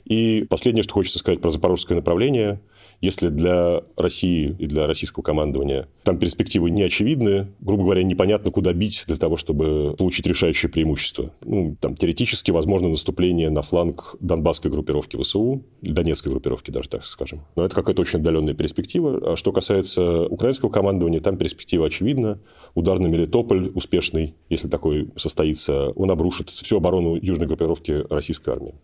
И 0.06 0.46
последнее, 0.50 0.82
что 0.82 0.94
хочется 0.94 1.20
сказать 1.20 1.42
про 1.42 1.52
запорожское 1.52 1.96
направление– 1.96 2.60
Если 3.02 3.30
для 3.30 3.82
России 3.98 4.56
и 4.60 4.68
для 4.68 4.88
российского 4.88 5.24
командования 5.24 5.88
там 6.04 6.18
перспективы 6.18 6.70
не 6.70 6.84
очевидны, 6.84 7.48
грубо 7.60 7.84
говоря, 7.84 8.04
непонятно, 8.04 8.52
куда 8.52 8.74
бить 8.74 9.04
для 9.08 9.18
того, 9.18 9.38
чтобы 9.38 9.96
получить 9.98 10.28
решающее 10.28 10.72
преимущество. 10.72 11.32
Ну, 11.42 11.76
там 11.80 11.96
теоретически 11.96 12.52
возможно 12.52 12.90
наступление 12.90 13.50
на 13.50 13.62
фланг 13.62 14.16
донбасской 14.20 14.72
группировки 14.72 15.18
ВСУ, 15.22 15.64
донецкой 15.82 16.32
группировки 16.32 16.72
даже, 16.72 16.90
так 16.90 17.04
скажем. 17.04 17.42
Но 17.56 17.66
это 17.66 17.76
какая-то 17.76 18.02
очень 18.02 18.20
отдаленная 18.20 18.54
перспектива. 18.54 19.34
А 19.34 19.36
что 19.36 19.52
касается 19.52 20.26
украинского 20.28 20.70
командования, 20.70 21.22
там 21.22 21.38
перспектива 21.38 21.88
очевидна. 21.88 22.40
Удар 22.76 23.00
на 23.00 23.08
Мелитополь 23.08 23.72
успешный, 23.74 24.36
если 24.50 24.68
такой 24.68 25.10
состоится, 25.16 25.90
он 25.90 26.12
обрушит 26.12 26.50
всю 26.50 26.78
оборону 26.78 27.16
южной 27.16 27.48
группировки 27.48 28.06
российской 28.10 28.52
армии. 28.52 28.76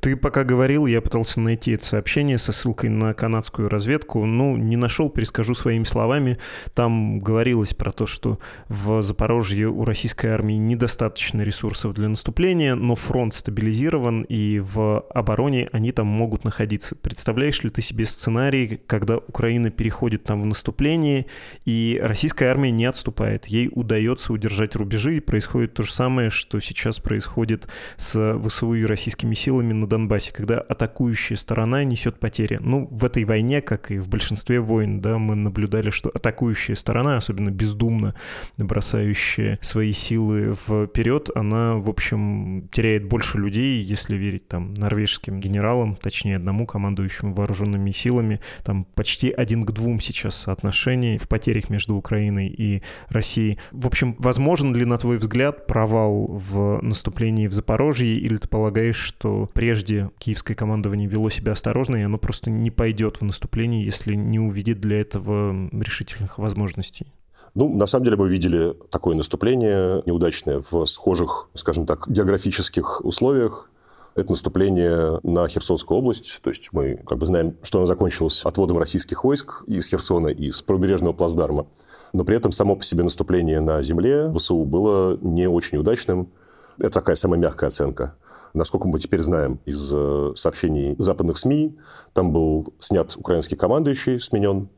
Ты 0.00 0.16
пока 0.16 0.44
говорил, 0.44 0.86
я 0.86 1.00
пытался 1.00 1.40
найти 1.40 1.72
это 1.72 1.84
сообщение 1.84 2.38
со 2.38 2.52
ссылкой 2.52 2.90
на 2.90 3.14
канадскую 3.14 3.63
разведку. 3.68 4.24
Ну, 4.24 4.56
не 4.56 4.76
нашел, 4.76 5.08
перескажу 5.08 5.54
своими 5.54 5.84
словами. 5.84 6.38
Там 6.74 7.20
говорилось 7.20 7.74
про 7.74 7.92
то, 7.92 8.06
что 8.06 8.38
в 8.68 9.02
Запорожье 9.02 9.68
у 9.68 9.84
российской 9.84 10.26
армии 10.26 10.54
недостаточно 10.54 11.42
ресурсов 11.42 11.94
для 11.94 12.08
наступления, 12.08 12.74
но 12.74 12.94
фронт 12.94 13.34
стабилизирован, 13.34 14.22
и 14.22 14.60
в 14.60 15.00
обороне 15.10 15.68
они 15.72 15.92
там 15.92 16.06
могут 16.06 16.44
находиться. 16.44 16.94
Представляешь 16.94 17.62
ли 17.62 17.70
ты 17.70 17.82
себе 17.82 18.04
сценарий, 18.06 18.80
когда 18.86 19.18
Украина 19.18 19.70
переходит 19.70 20.24
там 20.24 20.42
в 20.42 20.46
наступление, 20.46 21.26
и 21.64 22.00
российская 22.02 22.46
армия 22.46 22.70
не 22.70 22.86
отступает, 22.86 23.46
ей 23.46 23.70
удается 23.72 24.32
удержать 24.32 24.76
рубежи, 24.76 25.16
и 25.16 25.20
происходит 25.20 25.74
то 25.74 25.82
же 25.82 25.92
самое, 25.92 26.30
что 26.30 26.60
сейчас 26.60 27.00
происходит 27.00 27.68
с 27.96 28.40
ВСУ 28.46 28.74
и 28.74 28.84
российскими 28.84 29.34
силами 29.34 29.72
на 29.72 29.86
Донбассе, 29.86 30.32
когда 30.32 30.58
атакующая 30.58 31.36
сторона 31.36 31.84
несет 31.84 32.18
потери. 32.18 32.58
Ну, 32.60 32.88
в 32.90 33.04
этой 33.04 33.24
войне, 33.24 33.53
как 33.60 33.90
и 33.90 33.98
в 33.98 34.08
большинстве 34.08 34.60
войн, 34.60 35.00
да, 35.00 35.18
мы 35.18 35.34
наблюдали, 35.34 35.90
что 35.90 36.10
атакующая 36.10 36.74
сторона, 36.74 37.16
особенно 37.16 37.50
бездумно 37.50 38.14
бросающая 38.56 39.58
свои 39.60 39.92
силы 39.92 40.54
вперед, 40.54 41.30
она, 41.34 41.76
в 41.76 41.88
общем, 41.88 42.68
теряет 42.72 43.04
больше 43.04 43.38
людей, 43.38 43.82
если 43.82 44.16
верить 44.16 44.48
там 44.48 44.74
норвежским 44.74 45.40
генералам, 45.40 45.96
точнее 45.96 46.36
одному 46.36 46.66
командующему 46.66 47.34
вооруженными 47.34 47.90
силами, 47.90 48.40
там 48.64 48.84
почти 48.94 49.30
один 49.30 49.64
к 49.64 49.72
двум 49.72 50.00
сейчас 50.00 50.36
соотношение 50.36 51.18
в 51.18 51.28
потерях 51.28 51.70
между 51.70 51.94
Украиной 51.94 52.48
и 52.48 52.82
Россией. 53.08 53.58
В 53.72 53.86
общем, 53.86 54.16
возможен 54.18 54.74
ли, 54.74 54.84
на 54.84 54.98
твой 54.98 55.18
взгляд, 55.18 55.66
провал 55.66 56.26
в 56.26 56.80
наступлении 56.82 57.46
в 57.46 57.52
Запорожье, 57.52 58.16
или 58.16 58.36
ты 58.36 58.48
полагаешь, 58.48 58.96
что 58.96 59.50
прежде 59.52 60.10
киевское 60.18 60.54
командование 60.54 61.08
вело 61.08 61.30
себя 61.30 61.52
осторожно, 61.52 61.96
и 61.96 62.02
оно 62.02 62.18
просто 62.18 62.50
не 62.50 62.70
пойдет 62.70 63.20
в 63.20 63.24
наступление, 63.24 63.43
если 63.82 64.14
не 64.14 64.38
увидит 64.38 64.80
для 64.80 65.00
этого 65.00 65.68
решительных 65.72 66.38
возможностей? 66.38 67.12
Ну, 67.54 67.68
на 67.72 67.86
самом 67.86 68.04
деле 68.04 68.16
мы 68.16 68.28
видели 68.28 68.74
такое 68.90 69.14
наступление 69.14 70.02
неудачное 70.06 70.60
в 70.70 70.86
схожих, 70.86 71.48
скажем 71.54 71.86
так, 71.86 72.08
географических 72.08 73.04
условиях. 73.04 73.70
Это 74.16 74.30
наступление 74.30 75.20
на 75.22 75.46
Херсонскую 75.46 75.98
область. 75.98 76.40
То 76.42 76.50
есть 76.50 76.70
мы 76.72 76.96
как 77.06 77.18
бы 77.18 77.26
знаем, 77.26 77.56
что 77.62 77.78
оно 77.78 77.86
закончилось 77.86 78.44
отводом 78.44 78.78
российских 78.78 79.24
войск 79.24 79.62
из 79.66 79.88
Херсона 79.88 80.28
и 80.28 80.50
с 80.50 80.62
пробережного 80.62 81.12
плацдарма. 81.12 81.66
Но 82.12 82.24
при 82.24 82.36
этом 82.36 82.50
само 82.50 82.76
по 82.76 82.82
себе 82.82 83.04
наступление 83.04 83.60
на 83.60 83.82
земле 83.82 84.32
ВСУ 84.32 84.64
было 84.64 85.16
не 85.20 85.48
очень 85.48 85.78
удачным. 85.78 86.30
Это 86.78 86.90
такая 86.90 87.16
самая 87.16 87.38
мягкая 87.38 87.68
оценка. 87.68 88.16
Насколько 88.54 88.86
мы 88.86 89.00
теперь 89.00 89.20
знаем 89.20 89.58
из 89.64 89.90
э, 89.92 90.32
сообщений 90.36 90.94
западных 90.98 91.38
СМИ, 91.38 91.76
там 92.12 92.32
был 92.32 92.72
снят 92.78 93.14
украинский 93.16 93.56
командующий, 93.56 94.20
сменен. 94.20 94.68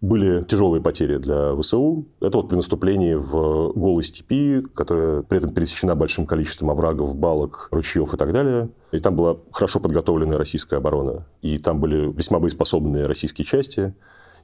Были 0.00 0.42
тяжелые 0.42 0.82
потери 0.82 1.18
для 1.18 1.54
ВСУ. 1.54 2.08
Это 2.20 2.38
вот 2.38 2.48
при 2.48 2.56
наступлении 2.56 3.14
в 3.14 3.72
голой 3.74 4.02
степи, 4.02 4.60
которая 4.74 5.22
при 5.22 5.38
этом 5.38 5.54
пересечена 5.54 5.94
большим 5.94 6.26
количеством 6.26 6.70
оврагов, 6.70 7.14
балок, 7.16 7.68
ручьев 7.70 8.12
и 8.12 8.16
так 8.16 8.32
далее. 8.32 8.70
И 8.90 8.98
там 8.98 9.14
была 9.14 9.36
хорошо 9.52 9.78
подготовленная 9.78 10.38
российская 10.38 10.78
оборона. 10.78 11.28
И 11.40 11.58
там 11.58 11.78
были 11.78 12.12
весьма 12.12 12.40
боеспособные 12.40 13.06
российские 13.06 13.44
части. 13.44 13.94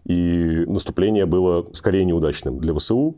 И 0.09 0.65
наступление 0.67 1.27
было 1.27 1.67
скорее 1.75 2.05
неудачным 2.05 2.59
для 2.59 2.75
ВСУ. 2.75 3.17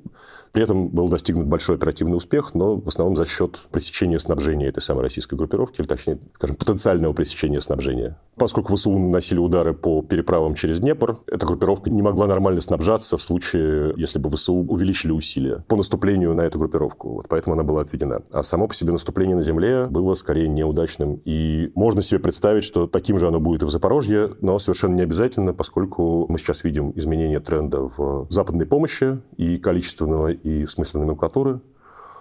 При 0.53 0.65
этом 0.65 0.89
был 0.89 1.09
достигнут 1.09 1.47
большой 1.47 1.77
оперативный 1.77 2.17
успех, 2.17 2.55
но 2.55 2.77
в 2.77 2.89
основном 2.89 3.15
за 3.15 3.25
счет 3.25 3.61
пресечения 3.71 4.19
снабжения 4.19 4.67
этой 4.67 4.83
самой 4.83 5.05
российской 5.05 5.37
группировки, 5.37 5.81
или 5.81 5.87
точнее, 5.87 6.19
скажем, 6.35 6.57
потенциального 6.57 7.13
пресечения 7.13 7.61
снабжения. 7.61 8.19
Поскольку 8.35 8.75
ВСУ 8.75 8.91
наносили 8.99 9.39
удары 9.39 9.75
по 9.75 10.03
переправам 10.03 10.57
через 10.57 10.81
Днепр, 10.81 11.19
эта 11.29 11.47
группировка 11.47 11.91
не 11.91 12.03
могла 12.03 12.27
нормально 12.27 12.61
снабжаться 12.61 13.17
в 13.17 13.23
случае, 13.23 13.95
если 13.97 14.19
бы 14.19 14.29
ВСУ 14.31 14.55
увеличили 14.55 15.13
усилия 15.13 15.65
по 15.69 15.77
наступлению 15.77 16.35
на 16.35 16.41
эту 16.41 16.59
группировку. 16.59 17.11
Вот 17.11 17.29
поэтому 17.29 17.55
она 17.55 17.63
была 17.63 17.83
отведена. 17.83 18.23
А 18.33 18.43
само 18.43 18.67
по 18.67 18.75
себе 18.75 18.91
наступление 18.91 19.37
на 19.37 19.43
земле 19.43 19.87
было 19.87 20.17
скорее 20.17 20.49
неудачным. 20.49 21.21
И 21.25 21.71
можно 21.77 22.03
себе 22.03 22.19
представить, 22.19 22.65
что 22.65 22.89
таким 22.89 23.21
же 23.21 23.29
оно 23.29 23.39
будет 23.39 23.63
и 23.63 23.67
в 23.67 23.71
Запорожье, 23.71 24.33
но 24.41 24.59
совершенно 24.59 24.97
не 24.97 25.03
обязательно, 25.03 25.55
поскольку 25.55 26.27
мы 26.29 26.39
сейчас 26.39 26.65
видим 26.65 26.80
изменение 26.97 27.41
тренда 27.41 27.81
в 27.81 28.27
западной 28.31 28.67
помощи 28.67 29.21
и 29.37 29.59
количественного 29.59 30.33
и 30.33 30.65
в 30.65 30.71
смысле 30.71 31.01
номенклатуры, 31.01 31.61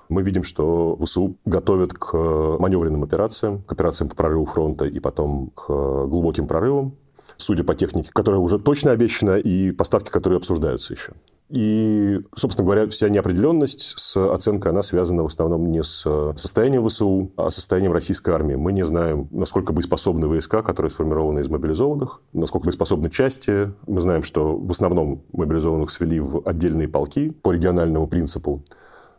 мы 0.09 0.23
видим, 0.23 0.43
что 0.43 0.97
ВСУ 1.01 1.37
готовят 1.45 1.93
к 1.93 2.13
маневренным 2.59 3.03
операциям, 3.03 3.61
к 3.61 3.71
операциям 3.71 4.09
по 4.09 4.15
прорыву 4.15 4.45
фронта 4.45 4.85
и 4.85 4.99
потом 4.99 5.51
к 5.55 5.67
глубоким 5.67 6.47
прорывам, 6.47 6.95
судя 7.37 7.63
по 7.63 7.75
технике, 7.75 8.09
которая 8.11 8.41
уже 8.41 8.59
точно 8.59 8.91
обещана, 8.91 9.37
и 9.37 9.71
поставки, 9.71 10.09
которые 10.09 10.37
обсуждаются 10.37 10.93
еще. 10.93 11.13
И, 11.49 12.19
собственно 12.35 12.65
говоря, 12.65 12.87
вся 12.87 13.09
неопределенность 13.09 13.97
с 13.97 14.15
оценкой, 14.17 14.71
она 14.71 14.83
связана 14.83 15.23
в 15.23 15.25
основном 15.25 15.71
не 15.71 15.83
с 15.83 16.33
состоянием 16.35 16.87
ВСУ, 16.87 17.31
а 17.37 17.49
с 17.49 17.55
состоянием 17.55 17.91
российской 17.91 18.31
армии. 18.31 18.55
Мы 18.55 18.71
не 18.71 18.85
знаем, 18.85 19.27
насколько 19.31 19.73
боеспособны 19.73 20.27
войска, 20.27 20.61
которые 20.61 20.91
сформированы 20.91 21.39
из 21.39 21.49
мобилизованных, 21.49 22.21
насколько 22.33 22.65
боеспособны 22.65 23.09
части. 23.09 23.71
Мы 23.87 23.99
знаем, 23.99 24.21
что 24.21 24.55
в 24.57 24.69
основном 24.69 25.23
мобилизованных 25.33 25.89
свели 25.89 26.19
в 26.19 26.43
отдельные 26.45 26.87
полки 26.87 27.31
по 27.31 27.51
региональному 27.51 28.07
принципу. 28.07 28.63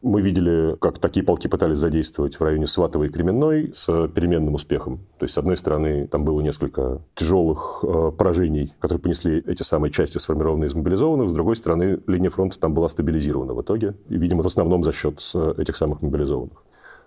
Мы 0.02 0.22
видели, 0.22 0.76
как 0.80 0.98
такие 0.98 1.22
полки 1.24 1.46
пытались 1.46 1.76
задействовать 1.76 2.36
в 2.36 2.42
районе 2.42 2.66
Сватовой 2.66 3.08
и 3.08 3.10
Кременной 3.10 3.70
с 3.74 3.86
переменным 4.08 4.54
успехом. 4.54 5.06
То 5.18 5.24
есть, 5.24 5.34
с 5.34 5.38
одной 5.38 5.58
стороны, 5.58 6.06
там 6.06 6.24
было 6.24 6.40
несколько 6.40 7.02
тяжелых 7.14 7.84
э, 7.86 8.10
поражений, 8.16 8.72
которые 8.80 9.02
понесли 9.02 9.44
эти 9.46 9.62
самые 9.62 9.92
части, 9.92 10.16
сформированные 10.16 10.68
из 10.68 10.74
мобилизованных. 10.74 11.28
С 11.28 11.32
другой 11.34 11.54
стороны, 11.56 12.00
линия 12.06 12.30
фронта 12.30 12.58
там 12.58 12.72
была 12.72 12.88
стабилизирована 12.88 13.52
в 13.52 13.60
итоге. 13.60 13.94
И, 14.08 14.16
видимо, 14.16 14.42
в 14.42 14.46
основном 14.46 14.82
за 14.84 14.92
счет 14.92 15.20
э, 15.34 15.54
этих 15.58 15.76
самых 15.76 16.00
мобилизованных. 16.00 16.62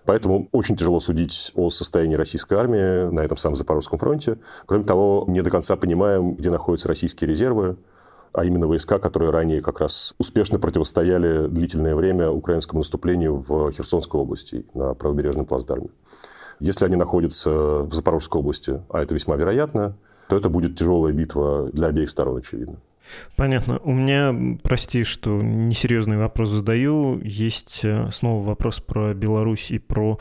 Поэтому 0.06 0.48
очень 0.52 0.76
тяжело 0.76 1.00
судить 1.00 1.50
о 1.56 1.70
состоянии 1.70 2.14
российской 2.14 2.54
армии 2.54 3.10
на 3.10 3.20
этом 3.20 3.36
самом 3.36 3.56
Запорожском 3.56 3.98
фронте. 3.98 4.38
Кроме 4.66 4.84
того, 4.84 5.24
не 5.26 5.42
до 5.42 5.50
конца 5.50 5.74
понимаем, 5.74 6.34
где 6.36 6.50
находятся 6.50 6.86
российские 6.86 7.28
резервы 7.28 7.76
а 8.34 8.44
именно 8.44 8.66
войска, 8.66 8.98
которые 8.98 9.30
ранее 9.30 9.62
как 9.62 9.80
раз 9.80 10.14
успешно 10.18 10.58
противостояли 10.58 11.46
длительное 11.46 11.94
время 11.94 12.30
украинскому 12.30 12.80
наступлению 12.80 13.36
в 13.36 13.70
Херсонской 13.70 14.20
области 14.20 14.66
на 14.74 14.94
правобережном 14.94 15.46
плацдарме. 15.46 15.88
Если 16.58 16.84
они 16.84 16.96
находятся 16.96 17.50
в 17.50 17.94
Запорожской 17.94 18.40
области, 18.40 18.82
а 18.88 19.02
это 19.02 19.14
весьма 19.14 19.36
вероятно, 19.36 19.96
то 20.28 20.36
это 20.36 20.48
будет 20.48 20.76
тяжелая 20.76 21.12
битва 21.12 21.70
для 21.72 21.86
обеих 21.86 22.10
сторон, 22.10 22.38
очевидно. 22.38 22.76
Понятно. 23.36 23.78
У 23.78 23.92
меня, 23.92 24.34
прости, 24.62 25.04
что 25.04 25.40
несерьезный 25.42 26.16
вопрос 26.16 26.50
задаю. 26.50 27.20
Есть 27.22 27.80
э, 27.84 28.08
снова 28.12 28.44
вопрос 28.44 28.80
про 28.80 29.14
Беларусь 29.14 29.70
и 29.70 29.78
про 29.78 30.18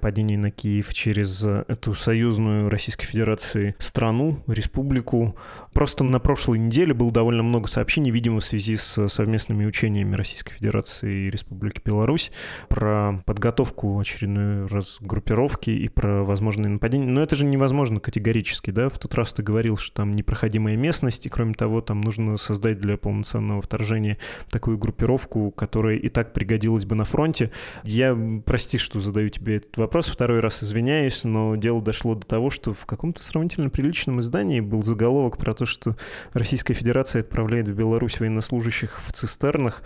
падение 0.00 0.38
на 0.38 0.50
Киев 0.50 0.92
через 0.92 1.44
эту 1.44 1.94
союзную 1.94 2.68
Российской 2.70 3.06
Федерации 3.06 3.74
страну, 3.78 4.42
республику. 4.46 5.36
Просто 5.72 6.04
на 6.04 6.20
прошлой 6.20 6.58
неделе 6.58 6.94
было 6.94 7.10
довольно 7.10 7.42
много 7.42 7.68
сообщений, 7.68 8.10
видимо, 8.10 8.40
в 8.40 8.44
связи 8.44 8.76
с 8.76 9.08
совместными 9.08 9.64
учениями 9.66 10.14
Российской 10.14 10.54
Федерации 10.54 11.26
и 11.26 11.30
Республики 11.30 11.80
Беларусь 11.84 12.30
про 12.68 13.22
подготовку 13.26 13.98
очередной 13.98 14.66
раз 14.66 14.98
группировки 15.00 15.70
и 15.70 15.88
про 15.88 16.22
возможные 16.22 16.70
нападения. 16.70 17.06
Но 17.06 17.22
это 17.22 17.36
же 17.36 17.44
невозможно 17.44 18.00
категорически, 18.00 18.70
да? 18.70 18.88
В 18.88 18.98
тот 18.98 19.14
раз 19.14 19.32
ты 19.32 19.42
говорил, 19.42 19.76
что 19.76 19.96
там 19.96 20.14
непроходимая 20.14 20.76
местность, 20.76 21.26
и 21.26 21.28
кроме 21.28 21.54
того, 21.54 21.80
там 21.80 22.00
нужно 22.00 22.11
нужно 22.18 22.36
создать 22.36 22.78
для 22.78 22.96
полноценного 22.96 23.62
вторжения 23.62 24.18
такую 24.50 24.78
группировку, 24.78 25.50
которая 25.50 25.96
и 25.96 26.08
так 26.08 26.32
пригодилась 26.32 26.84
бы 26.84 26.94
на 26.94 27.04
фронте. 27.04 27.50
Я, 27.84 28.16
прости, 28.44 28.78
что 28.78 29.00
задаю 29.00 29.28
тебе 29.30 29.56
этот 29.56 29.76
вопрос, 29.76 30.08
второй 30.08 30.40
раз 30.40 30.62
извиняюсь, 30.62 31.24
но 31.24 31.56
дело 31.56 31.80
дошло 31.80 32.14
до 32.14 32.26
того, 32.26 32.50
что 32.50 32.72
в 32.72 32.86
каком-то 32.86 33.22
сравнительно 33.22 33.70
приличном 33.70 34.20
издании 34.20 34.60
был 34.60 34.82
заголовок 34.82 35.38
про 35.38 35.54
то, 35.54 35.64
что 35.64 35.96
Российская 36.32 36.74
Федерация 36.74 37.20
отправляет 37.20 37.68
в 37.68 37.74
Беларусь 37.74 38.20
военнослужащих 38.20 39.00
в 39.06 39.12
цистернах. 39.12 39.82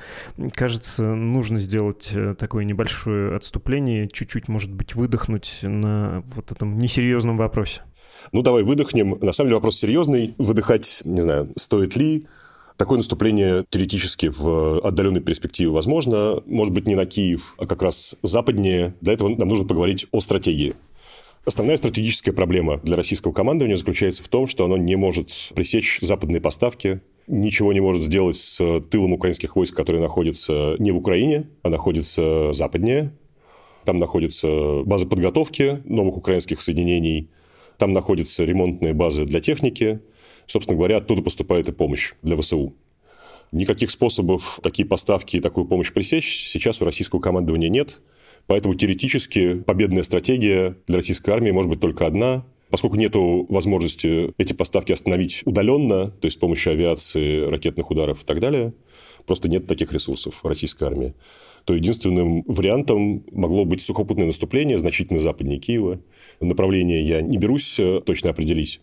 Кажется, 0.52 1.14
нужно 1.14 1.60
сделать 1.60 2.10
э, 2.12 2.34
такое 2.38 2.64
небольшое 2.64 3.36
отступление, 3.36 4.08
чуть-чуть, 4.08 4.48
может 4.48 4.72
быть, 4.72 4.94
выдохнуть 4.94 5.60
на 5.62 6.22
вот 6.34 6.50
этом 6.52 6.78
несерьезном 6.78 7.36
вопросе. 7.36 7.82
Ну, 8.32 8.42
давай 8.42 8.62
выдохнем. 8.62 9.18
На 9.20 9.32
самом 9.32 9.48
деле 9.48 9.56
вопрос 9.56 9.78
серьезный. 9.78 10.34
Выдыхать, 10.38 11.02
не 11.04 11.20
знаю, 11.20 11.48
стоит 11.56 11.96
ли. 11.96 12.26
Такое 12.76 12.98
наступление 12.98 13.64
теоретически 13.70 14.28
в 14.28 14.80
отдаленной 14.80 15.20
перспективе 15.20 15.70
возможно. 15.70 16.42
Может 16.46 16.74
быть, 16.74 16.86
не 16.86 16.94
на 16.94 17.06
Киев, 17.06 17.54
а 17.58 17.66
как 17.66 17.82
раз 17.82 18.16
западнее. 18.22 18.94
Для 19.00 19.14
этого 19.14 19.28
нам 19.28 19.48
нужно 19.48 19.66
поговорить 19.66 20.06
о 20.12 20.20
стратегии. 20.20 20.74
Основная 21.46 21.76
стратегическая 21.76 22.32
проблема 22.32 22.78
для 22.78 22.96
российского 22.96 23.32
командования 23.32 23.76
заключается 23.76 24.22
в 24.22 24.28
том, 24.28 24.46
что 24.48 24.64
оно 24.64 24.76
не 24.76 24.96
может 24.96 25.30
пресечь 25.54 26.00
западные 26.02 26.40
поставки, 26.40 27.00
ничего 27.28 27.72
не 27.72 27.80
может 27.80 28.02
сделать 28.02 28.36
с 28.36 28.80
тылом 28.90 29.12
украинских 29.12 29.54
войск, 29.54 29.74
которые 29.76 30.02
находятся 30.02 30.74
не 30.80 30.90
в 30.90 30.96
Украине, 30.96 31.48
а 31.62 31.68
находятся 31.68 32.52
западнее. 32.52 33.12
Там 33.84 33.98
находится 33.98 34.82
база 34.84 35.06
подготовки 35.06 35.80
новых 35.84 36.16
украинских 36.16 36.60
соединений, 36.60 37.30
там 37.78 37.92
находятся 37.92 38.44
ремонтные 38.44 38.94
базы 38.94 39.24
для 39.24 39.40
техники. 39.40 40.00
Собственно 40.46 40.76
говоря, 40.76 40.98
оттуда 40.98 41.22
поступает 41.22 41.68
и 41.68 41.72
помощь 41.72 42.14
для 42.22 42.36
ВСУ. 42.36 42.74
Никаких 43.52 43.90
способов 43.90 44.60
такие 44.62 44.86
поставки 44.86 45.36
и 45.36 45.40
такую 45.40 45.66
помощь 45.66 45.92
пресечь 45.92 46.46
сейчас 46.46 46.80
у 46.80 46.84
российского 46.84 47.20
командования 47.20 47.68
нет. 47.68 48.00
Поэтому 48.46 48.74
теоретически 48.74 49.54
победная 49.54 50.02
стратегия 50.02 50.76
для 50.86 50.96
российской 50.96 51.30
армии 51.30 51.50
может 51.50 51.70
быть 51.70 51.80
только 51.80 52.06
одна. 52.06 52.44
Поскольку 52.70 52.96
нет 52.96 53.12
возможности 53.14 54.32
эти 54.38 54.52
поставки 54.52 54.92
остановить 54.92 55.42
удаленно, 55.44 56.10
то 56.10 56.26
есть 56.26 56.36
с 56.36 56.40
помощью 56.40 56.72
авиации, 56.72 57.42
ракетных 57.48 57.90
ударов 57.90 58.22
и 58.22 58.26
так 58.26 58.40
далее, 58.40 58.72
просто 59.24 59.48
нет 59.48 59.66
таких 59.66 59.92
ресурсов 59.92 60.42
в 60.42 60.46
российской 60.46 60.84
армии, 60.84 61.14
то 61.66 61.74
единственным 61.74 62.42
вариантом 62.46 63.24
могло 63.32 63.64
быть 63.64 63.82
сухопутное 63.82 64.26
наступление 64.26 64.78
значительно 64.78 65.18
западнее 65.18 65.58
Киева. 65.58 66.00
Направление 66.40 67.06
я 67.06 67.20
не 67.20 67.38
берусь 67.38 67.78
э, 67.80 68.00
точно 68.06 68.30
определить. 68.30 68.80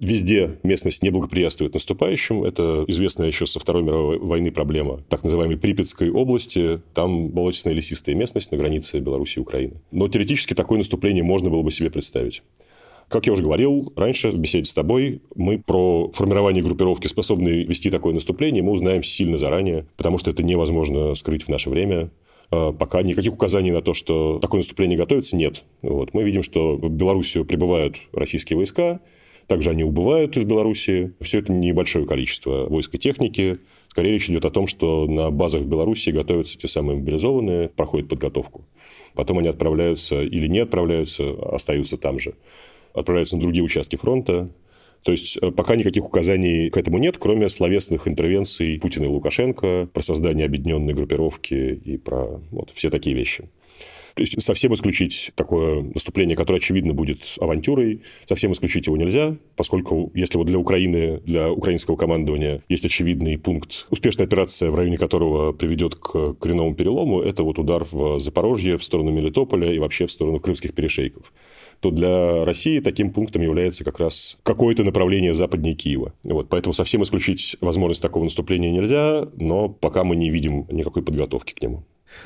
Везде 0.00 0.58
местность 0.62 1.02
не 1.02 1.10
благоприятствует 1.10 1.74
наступающим. 1.74 2.42
Это 2.42 2.84
известная 2.88 3.26
еще 3.26 3.44
со 3.44 3.60
Второй 3.60 3.82
мировой 3.82 4.18
войны 4.18 4.50
проблема 4.50 5.00
так 5.08 5.22
называемой 5.22 5.58
Припятской 5.58 6.10
области. 6.10 6.80
Там 6.94 7.28
болотистая 7.28 7.74
лесистая 7.74 8.14
местность 8.14 8.50
на 8.50 8.58
границе 8.58 9.00
Беларуси 9.00 9.38
и 9.38 9.42
Украины. 9.42 9.74
Но 9.92 10.08
теоретически 10.08 10.54
такое 10.54 10.78
наступление 10.78 11.22
можно 11.22 11.50
было 11.50 11.62
бы 11.62 11.70
себе 11.70 11.90
представить. 11.90 12.42
Как 13.08 13.26
я 13.26 13.32
уже 13.32 13.42
говорил 13.42 13.92
раньше 13.96 14.30
в 14.30 14.38
беседе 14.38 14.64
с 14.64 14.74
тобой, 14.74 15.22
мы 15.34 15.58
про 15.58 16.10
формирование 16.12 16.62
группировки, 16.62 17.06
способной 17.06 17.64
вести 17.64 17.90
такое 17.90 18.14
наступление, 18.14 18.62
мы 18.62 18.72
узнаем 18.72 19.02
сильно 19.02 19.38
заранее, 19.38 19.86
потому 19.96 20.18
что 20.18 20.30
это 20.30 20.42
невозможно 20.42 21.14
скрыть 21.14 21.44
в 21.44 21.48
наше 21.48 21.70
время. 21.70 22.10
А, 22.50 22.72
пока 22.72 23.02
никаких 23.02 23.32
указаний 23.32 23.70
на 23.70 23.82
то, 23.82 23.94
что 23.94 24.38
такое 24.40 24.58
наступление 24.58 24.98
готовится, 24.98 25.36
нет. 25.36 25.64
Вот. 25.82 26.14
Мы 26.14 26.24
видим, 26.24 26.42
что 26.42 26.76
в 26.76 26.88
Белоруссию 26.88 27.44
прибывают 27.44 27.96
российские 28.12 28.56
войска, 28.56 29.00
также 29.46 29.70
они 29.70 29.84
убывают 29.84 30.36
из 30.36 30.44
Белоруссии. 30.44 31.12
Все 31.20 31.38
это 31.38 31.52
небольшое 31.52 32.06
количество 32.06 32.66
войск 32.66 32.94
и 32.94 32.98
техники. 32.98 33.58
Скорее 33.88 34.12
речь 34.12 34.28
идет 34.30 34.44
о 34.44 34.50
том, 34.50 34.66
что 34.66 35.06
на 35.06 35.30
базах 35.30 35.62
в 35.62 35.68
Беларуси 35.68 36.10
готовятся 36.10 36.58
те 36.58 36.66
самые 36.66 36.98
мобилизованные, 36.98 37.68
проходят 37.68 38.08
подготовку. 38.08 38.64
Потом 39.14 39.38
они 39.38 39.48
отправляются 39.48 40.22
или 40.22 40.48
не 40.48 40.60
отправляются, 40.60 41.32
остаются 41.52 41.96
там 41.96 42.18
же. 42.18 42.34
Отправляются 42.94 43.36
на 43.36 43.42
другие 43.42 43.64
участки 43.64 43.96
фронта. 43.96 44.50
То 45.04 45.12
есть, 45.12 45.36
э, 45.36 45.50
пока 45.50 45.76
никаких 45.76 46.04
указаний 46.04 46.70
к 46.70 46.76
этому 46.78 46.98
нет, 46.98 47.18
кроме 47.18 47.48
словесных 47.50 48.08
интервенций 48.08 48.78
Путина 48.80 49.04
и 49.04 49.08
Лукашенко 49.08 49.88
про 49.92 50.02
создание 50.02 50.46
объединенной 50.46 50.94
группировки 50.94 51.54
и 51.54 51.98
про 51.98 52.40
вот, 52.50 52.70
все 52.70 52.88
такие 52.88 53.14
вещи. 53.14 53.48
То 54.14 54.22
есть 54.22 54.40
совсем 54.42 54.72
исключить 54.74 55.32
такое 55.34 55.82
наступление, 55.82 56.36
которое, 56.36 56.58
очевидно, 56.58 56.94
будет 56.94 57.18
авантюрой, 57.40 58.02
совсем 58.26 58.52
исключить 58.52 58.86
его 58.86 58.96
нельзя, 58.96 59.36
поскольку 59.56 60.12
если 60.14 60.38
вот 60.38 60.46
для 60.46 60.58
Украины, 60.58 61.20
для 61.24 61.50
украинского 61.50 61.96
командования 61.96 62.62
есть 62.68 62.84
очевидный 62.84 63.38
пункт, 63.38 63.86
успешная 63.90 64.26
операция, 64.26 64.70
в 64.70 64.76
районе 64.76 64.98
которого 64.98 65.52
приведет 65.52 65.96
к 65.96 66.34
коренному 66.34 66.74
перелому, 66.74 67.22
это 67.22 67.42
вот 67.42 67.58
удар 67.58 67.84
в 67.90 68.20
Запорожье 68.20 68.78
в 68.78 68.84
сторону 68.84 69.10
Мелитополя 69.10 69.72
и 69.72 69.80
вообще 69.80 70.06
в 70.06 70.12
сторону 70.12 70.38
крымских 70.38 70.74
перешейков 70.74 71.32
то 71.84 71.90
для 71.90 72.46
России 72.46 72.80
таким 72.80 73.10
пунктом 73.10 73.42
является 73.42 73.84
как 73.84 74.00
раз 74.00 74.38
какое-то 74.42 74.84
направление 74.84 75.34
западнее 75.34 75.74
Киева. 75.74 76.14
Вот, 76.24 76.48
поэтому 76.48 76.72
совсем 76.72 77.02
исключить 77.02 77.58
возможность 77.60 78.00
такого 78.00 78.24
наступления 78.24 78.70
нельзя, 78.70 79.28
но 79.36 79.68
пока 79.68 80.02
мы 80.02 80.16
не 80.16 80.30
видим 80.30 80.66
никакой 80.70 81.02
подготовки 81.02 81.52
к 81.52 81.60
нему. 81.60 81.84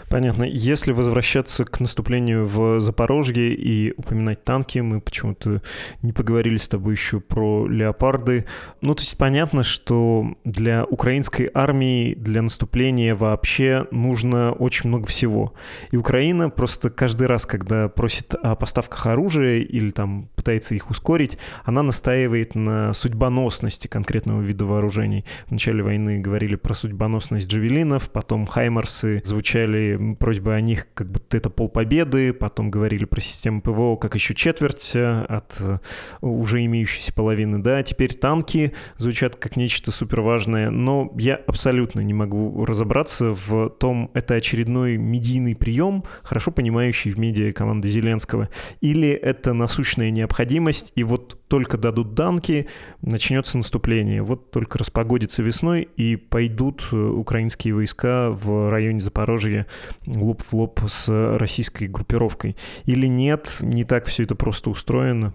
Понятно. 0.08 0.44
Если 0.44 0.92
возвращаться 0.92 1.64
к 1.64 1.80
наступлению 1.80 2.46
в 2.46 2.80
Запорожье 2.80 3.54
и 3.54 3.92
упоминать 3.96 4.44
танки, 4.44 4.78
мы 4.78 5.00
почему-то 5.00 5.62
не 6.02 6.12
поговорили 6.12 6.56
с 6.56 6.68
тобой 6.68 6.94
еще 6.94 7.20
про 7.20 7.66
леопарды. 7.66 8.46
Ну, 8.80 8.94
то 8.94 9.02
есть 9.02 9.18
понятно, 9.18 9.62
что 9.62 10.34
для 10.44 10.84
украинской 10.84 11.50
армии, 11.52 12.14
для 12.14 12.42
наступления 12.42 13.14
вообще 13.14 13.86
нужно 13.90 14.52
очень 14.52 14.88
много 14.88 15.06
всего. 15.06 15.54
И 15.90 15.96
Украина 15.96 16.50
просто 16.50 16.90
каждый 16.90 17.26
раз, 17.26 17.46
когда 17.46 17.88
просит 17.88 18.34
о 18.34 18.54
поставках 18.56 19.06
оружия 19.06 19.58
или 19.58 19.90
там 19.90 20.28
пытается 20.34 20.74
их 20.74 20.90
ускорить, 20.90 21.38
она 21.64 21.82
настаивает 21.82 22.54
на 22.54 22.92
судьбоносности 22.92 23.88
конкретного 23.88 24.40
вида 24.40 24.64
вооружений. 24.64 25.24
В 25.46 25.52
начале 25.52 25.82
войны 25.82 26.18
говорили 26.20 26.56
про 26.56 26.74
судьбоносность 26.74 27.48
джавелинов, 27.48 28.10
потом 28.10 28.46
хаймарсы 28.46 29.22
звучали 29.24 29.77
звучали 29.78 30.14
просьбы 30.14 30.54
о 30.54 30.60
них, 30.60 30.86
как 30.94 31.10
будто 31.10 31.36
это 31.36 31.50
полпобеды, 31.50 32.32
потом 32.32 32.70
говорили 32.70 33.04
про 33.04 33.20
систему 33.20 33.60
ПВО 33.60 33.96
как 33.96 34.14
еще 34.14 34.34
четверть 34.34 34.92
э, 34.94 35.24
от 35.28 35.56
э, 35.60 35.78
уже 36.20 36.64
имеющейся 36.64 37.12
половины, 37.12 37.58
да, 37.58 37.82
теперь 37.82 38.14
танки 38.14 38.72
звучат 38.96 39.36
как 39.36 39.56
нечто 39.56 39.90
супер 39.90 40.20
важное, 40.20 40.70
но 40.70 41.12
я 41.18 41.36
абсолютно 41.36 42.00
не 42.00 42.14
могу 42.14 42.64
разобраться 42.64 43.34
в 43.34 43.70
том, 43.70 44.10
это 44.14 44.34
очередной 44.34 44.96
медийный 44.96 45.54
прием, 45.54 46.04
хорошо 46.22 46.50
понимающий 46.50 47.10
в 47.10 47.18
медиа 47.18 47.52
команды 47.52 47.88
Зеленского, 47.88 48.48
или 48.80 49.08
это 49.08 49.52
насущная 49.52 50.10
необходимость, 50.10 50.92
и 50.94 51.04
вот 51.04 51.37
только 51.48 51.76
дадут 51.76 52.14
данки, 52.14 52.66
начнется 53.02 53.56
наступление. 53.56 54.22
Вот 54.22 54.50
только 54.50 54.78
распогодится 54.78 55.42
весной, 55.42 55.88
и 55.96 56.16
пойдут 56.16 56.88
э, 56.92 56.96
украинские 56.96 57.74
войска 57.74 58.30
в 58.30 58.70
районе 58.70 59.00
Запорожья 59.00 59.66
лоб 60.06 60.42
в 60.42 60.52
лоб 60.52 60.80
с 60.86 61.08
российской 61.38 61.88
группировкой. 61.88 62.56
Или 62.84 63.06
нет, 63.06 63.58
не 63.60 63.84
так 63.84 64.06
все 64.06 64.24
это 64.24 64.34
просто 64.34 64.70
устроено? 64.70 65.32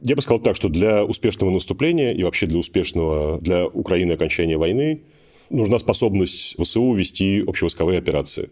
Я 0.00 0.16
бы 0.16 0.22
сказал 0.22 0.40
так, 0.40 0.56
что 0.56 0.68
для 0.68 1.04
успешного 1.04 1.50
наступления 1.50 2.12
и 2.12 2.22
вообще 2.22 2.46
для 2.46 2.58
успешного 2.58 3.40
для 3.40 3.66
Украины 3.66 4.12
окончания 4.12 4.58
войны 4.58 5.02
нужна 5.50 5.78
способность 5.78 6.56
ВСУ 6.60 6.92
вести 6.94 7.42
общевойсковые 7.46 7.98
операции. 7.98 8.50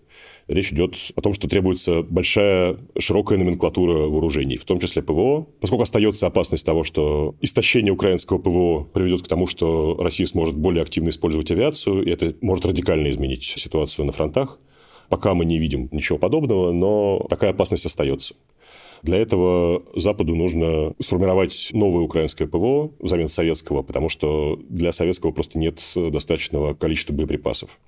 Речь 0.48 0.72
идет 0.72 0.96
о 1.14 1.20
том, 1.20 1.35
что 1.35 1.48
требуется 1.48 2.02
большая, 2.02 2.76
широкая 2.98 3.38
номенклатура 3.38 4.09
вооружений, 4.09 4.57
в 4.57 4.64
том 4.64 4.78
числе 4.78 5.02
ПВО. 5.02 5.46
Поскольку 5.61 5.83
остается 5.83 6.26
опасность 6.26 6.66
того, 6.66 6.85
что 6.85 7.35
истощение 7.40 7.92
украинского 7.92 8.38
ПВО 8.38 8.85
приведет 8.85 9.22
к 9.22 9.28
тому, 9.28 9.46
что 9.46 9.96
Россия 9.98 10.26
сможет 10.26 10.57
более 10.57 10.83
активно 10.83 11.11
использовать 11.11 11.50
авиацию, 11.50 12.05
и 12.05 12.11
это 12.11 12.35
может 12.40 12.66
радикально 12.66 13.11
изменить 13.11 13.44
ситуацию 13.44 14.07
на 14.07 14.12
фронтах. 14.12 14.59
Пока 15.09 15.35
мы 15.35 15.44
не 15.44 15.59
видим 15.59 15.88
ничего 15.92 16.18
подобного, 16.18 16.72
но 16.72 17.26
такая 17.28 17.50
опасность 17.50 17.87
остается. 17.87 18.35
Для 19.02 19.18
этого 19.18 19.82
Западу 19.96 20.36
нужно 20.36 20.94
сформировать 21.00 21.70
новое 21.72 22.04
украинское 22.04 22.46
ПВО 22.46 22.92
взамен 23.00 23.28
советского, 23.28 23.82
потому 23.82 24.08
что 24.08 24.58
для 24.68 24.92
советского 24.92 25.32
просто 25.32 25.58
нет 25.58 25.80
достаточного 25.96 26.74
количества 26.74 27.12
боеприпасов. 27.12 27.80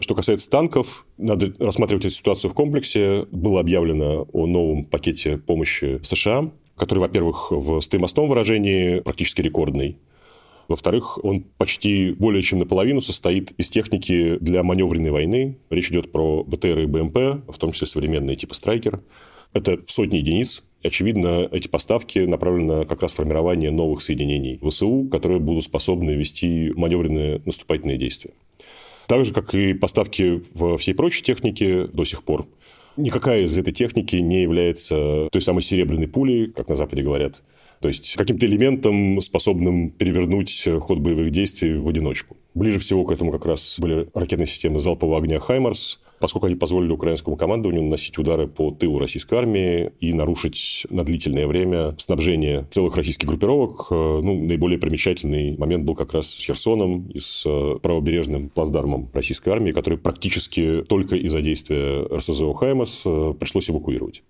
Что 0.00 0.14
касается 0.14 0.48
танков, 0.50 1.06
надо 1.18 1.52
рассматривать 1.58 2.04
эту 2.06 2.14
ситуацию 2.14 2.50
в 2.50 2.54
комплексе. 2.54 3.26
Было 3.30 3.60
объявлено 3.60 4.26
о 4.32 4.46
новом 4.46 4.84
пакете 4.84 5.38
помощи 5.38 6.00
США, 6.02 6.50
который, 6.76 7.00
во-первых, 7.00 7.50
в 7.50 7.80
стоимостном 7.80 8.28
выражении 8.28 9.00
практически 9.00 9.42
рекордный. 9.42 9.98
Во-вторых, 10.68 11.22
он 11.24 11.44
почти 11.58 12.12
более 12.12 12.42
чем 12.42 12.60
наполовину 12.60 13.00
состоит 13.00 13.52
из 13.58 13.68
техники 13.68 14.38
для 14.40 14.62
маневренной 14.62 15.10
войны. 15.10 15.58
Речь 15.68 15.90
идет 15.90 16.12
про 16.12 16.44
БТР 16.44 16.78
и 16.78 16.86
БМП, 16.86 17.50
в 17.50 17.58
том 17.58 17.72
числе 17.72 17.86
современные 17.86 18.36
типа 18.36 18.54
«Страйкер». 18.54 19.00
Это 19.52 19.78
сотни 19.86 20.16
единиц. 20.16 20.62
Очевидно, 20.82 21.48
эти 21.52 21.68
поставки 21.68 22.20
направлены 22.20 22.86
как 22.86 23.02
раз 23.02 23.12
формирование 23.12 23.70
новых 23.70 24.00
соединений 24.00 24.58
ВСУ, 24.66 25.08
которые 25.10 25.40
будут 25.40 25.64
способны 25.64 26.12
вести 26.12 26.72
маневренные 26.74 27.42
наступательные 27.44 27.98
действия. 27.98 28.32
Так 29.06 29.24
же, 29.24 29.34
как 29.34 29.54
и 29.54 29.74
поставки 29.74 30.40
во 30.54 30.78
всей 30.78 30.94
прочей 30.94 31.22
технике 31.22 31.86
до 31.88 32.04
сих 32.04 32.22
пор. 32.22 32.46
Никакая 32.96 33.42
из 33.42 33.56
этой 33.58 33.72
техники 33.72 34.16
не 34.16 34.42
является 34.42 35.28
той 35.32 35.42
самой 35.42 35.62
серебряной 35.62 36.08
пулей, 36.08 36.46
как 36.46 36.68
на 36.68 36.76
Западе 36.76 37.02
говорят. 37.02 37.42
То 37.80 37.88
есть 37.88 38.14
каким-то 38.14 38.46
элементом, 38.46 39.20
способным 39.20 39.90
перевернуть 39.90 40.68
ход 40.80 40.98
боевых 40.98 41.30
действий 41.30 41.74
в 41.74 41.88
одиночку. 41.88 42.36
Ближе 42.54 42.78
всего 42.78 43.04
к 43.04 43.10
этому 43.10 43.32
как 43.32 43.46
раз 43.46 43.78
были 43.80 44.08
ракетные 44.14 44.46
системы 44.46 44.80
залпового 44.80 45.18
огня 45.18 45.40
«Хаймарс», 45.40 46.00
поскольку 46.20 46.46
они 46.46 46.54
позволили 46.54 46.92
украинскому 46.92 47.36
командованию 47.36 47.82
наносить 47.82 48.16
удары 48.18 48.46
по 48.46 48.70
тылу 48.70 48.98
российской 48.98 49.34
армии 49.34 49.90
и 50.00 50.12
нарушить 50.12 50.86
на 50.90 51.02
длительное 51.02 51.46
время 51.46 51.94
снабжение 51.96 52.66
целых 52.70 52.94
российских 52.96 53.26
группировок. 53.26 53.86
Э, 53.90 54.20
ну, 54.22 54.38
наиболее 54.44 54.78
примечательный 54.78 55.56
момент 55.56 55.84
был 55.84 55.96
как 55.96 56.12
раз 56.12 56.28
с 56.28 56.44
Херсоном 56.44 57.08
и 57.08 57.18
с 57.18 57.44
э, 57.46 57.78
правобережным 57.82 58.50
плацдармом 58.50 59.08
российской 59.14 59.48
армии, 59.48 59.72
который 59.72 59.98
практически 59.98 60.84
только 60.86 61.16
из-за 61.16 61.40
действия 61.40 62.06
РСЗО 62.14 62.52
«Хаймас» 62.52 63.02
э, 63.06 63.34
пришлось 63.38 63.70
эвакуировать. 63.70 64.22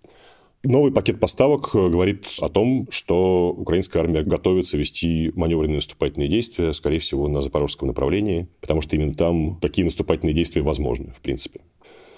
Новый 0.62 0.92
пакет 0.92 1.18
поставок 1.18 1.70
говорит 1.72 2.26
о 2.42 2.50
том, 2.50 2.86
что 2.90 3.48
украинская 3.56 4.02
армия 4.02 4.22
готовится 4.22 4.76
вести 4.76 5.32
маневренные 5.34 5.76
наступательные 5.76 6.28
действия, 6.28 6.74
скорее 6.74 6.98
всего, 6.98 7.28
на 7.28 7.40
запорожском 7.40 7.88
направлении, 7.88 8.46
потому 8.60 8.82
что 8.82 8.94
именно 8.94 9.14
там 9.14 9.58
такие 9.60 9.86
наступательные 9.86 10.34
действия 10.34 10.60
возможны, 10.60 11.12
в 11.14 11.22
принципе. 11.22 11.60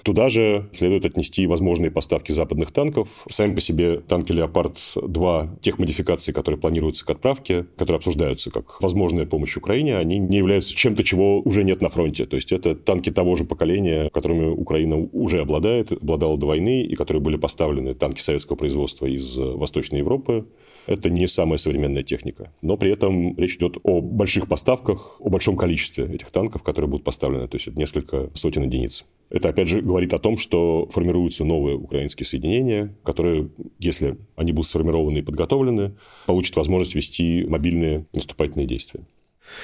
Туда 0.02 0.30
же 0.30 0.68
следует 0.72 1.04
отнести 1.04 1.46
возможные 1.46 1.90
поставки 1.90 2.32
западных 2.32 2.72
танков. 2.72 3.24
Сами 3.28 3.54
по 3.54 3.60
себе 3.60 3.98
танки 4.00 4.32
«Леопард-2», 4.32 5.60
тех 5.60 5.78
модификаций, 5.78 6.34
которые 6.34 6.60
планируются 6.60 7.04
к 7.04 7.10
отправке, 7.10 7.66
которые 7.76 7.98
обсуждаются 7.98 8.50
как 8.50 8.82
возможная 8.82 9.26
помощь 9.26 9.56
Украине, 9.56 9.96
они 9.96 10.18
не 10.18 10.38
являются 10.38 10.74
чем-то, 10.74 11.04
чего 11.04 11.40
уже 11.40 11.62
нет 11.62 11.80
на 11.80 11.88
фронте. 11.88 12.26
То 12.26 12.36
есть 12.36 12.52
это 12.52 12.74
танки 12.74 13.10
того 13.10 13.36
же 13.36 13.44
поколения, 13.44 14.10
которыми 14.10 14.46
Украина 14.46 14.96
уже 14.96 15.40
обладает, 15.40 15.92
обладала 15.92 16.36
до 16.36 16.46
войны, 16.46 16.82
и 16.82 16.94
которые 16.96 17.22
были 17.22 17.36
поставлены, 17.36 17.94
танки 17.94 18.20
советского 18.20 18.56
производства 18.56 19.06
из 19.06 19.36
Восточной 19.36 20.00
Европы. 20.00 20.46
Это 20.86 21.10
не 21.10 21.26
самая 21.28 21.58
современная 21.58 22.02
техника. 22.02 22.52
Но 22.60 22.76
при 22.76 22.92
этом 22.92 23.36
речь 23.38 23.56
идет 23.56 23.76
о 23.82 24.00
больших 24.00 24.48
поставках, 24.48 25.20
о 25.20 25.28
большом 25.28 25.56
количестве 25.56 26.04
этих 26.04 26.30
танков, 26.30 26.62
которые 26.62 26.88
будут 26.90 27.04
поставлены. 27.04 27.46
То 27.46 27.56
есть 27.56 27.68
это 27.68 27.78
несколько 27.78 28.30
сотен 28.34 28.64
единиц. 28.64 29.04
Это, 29.30 29.48
опять 29.48 29.68
же, 29.68 29.80
говорит 29.80 30.12
о 30.12 30.18
том, 30.18 30.36
что 30.36 30.86
формируются 30.90 31.44
новые 31.44 31.76
украинские 31.76 32.26
соединения, 32.26 32.94
которые, 33.02 33.48
если 33.78 34.18
они 34.36 34.52
будут 34.52 34.68
сформированы 34.68 35.18
и 35.18 35.22
подготовлены, 35.22 35.94
получат 36.26 36.56
возможность 36.56 36.94
вести 36.94 37.44
мобильные 37.44 38.06
наступательные 38.12 38.66
действия. 38.66 39.06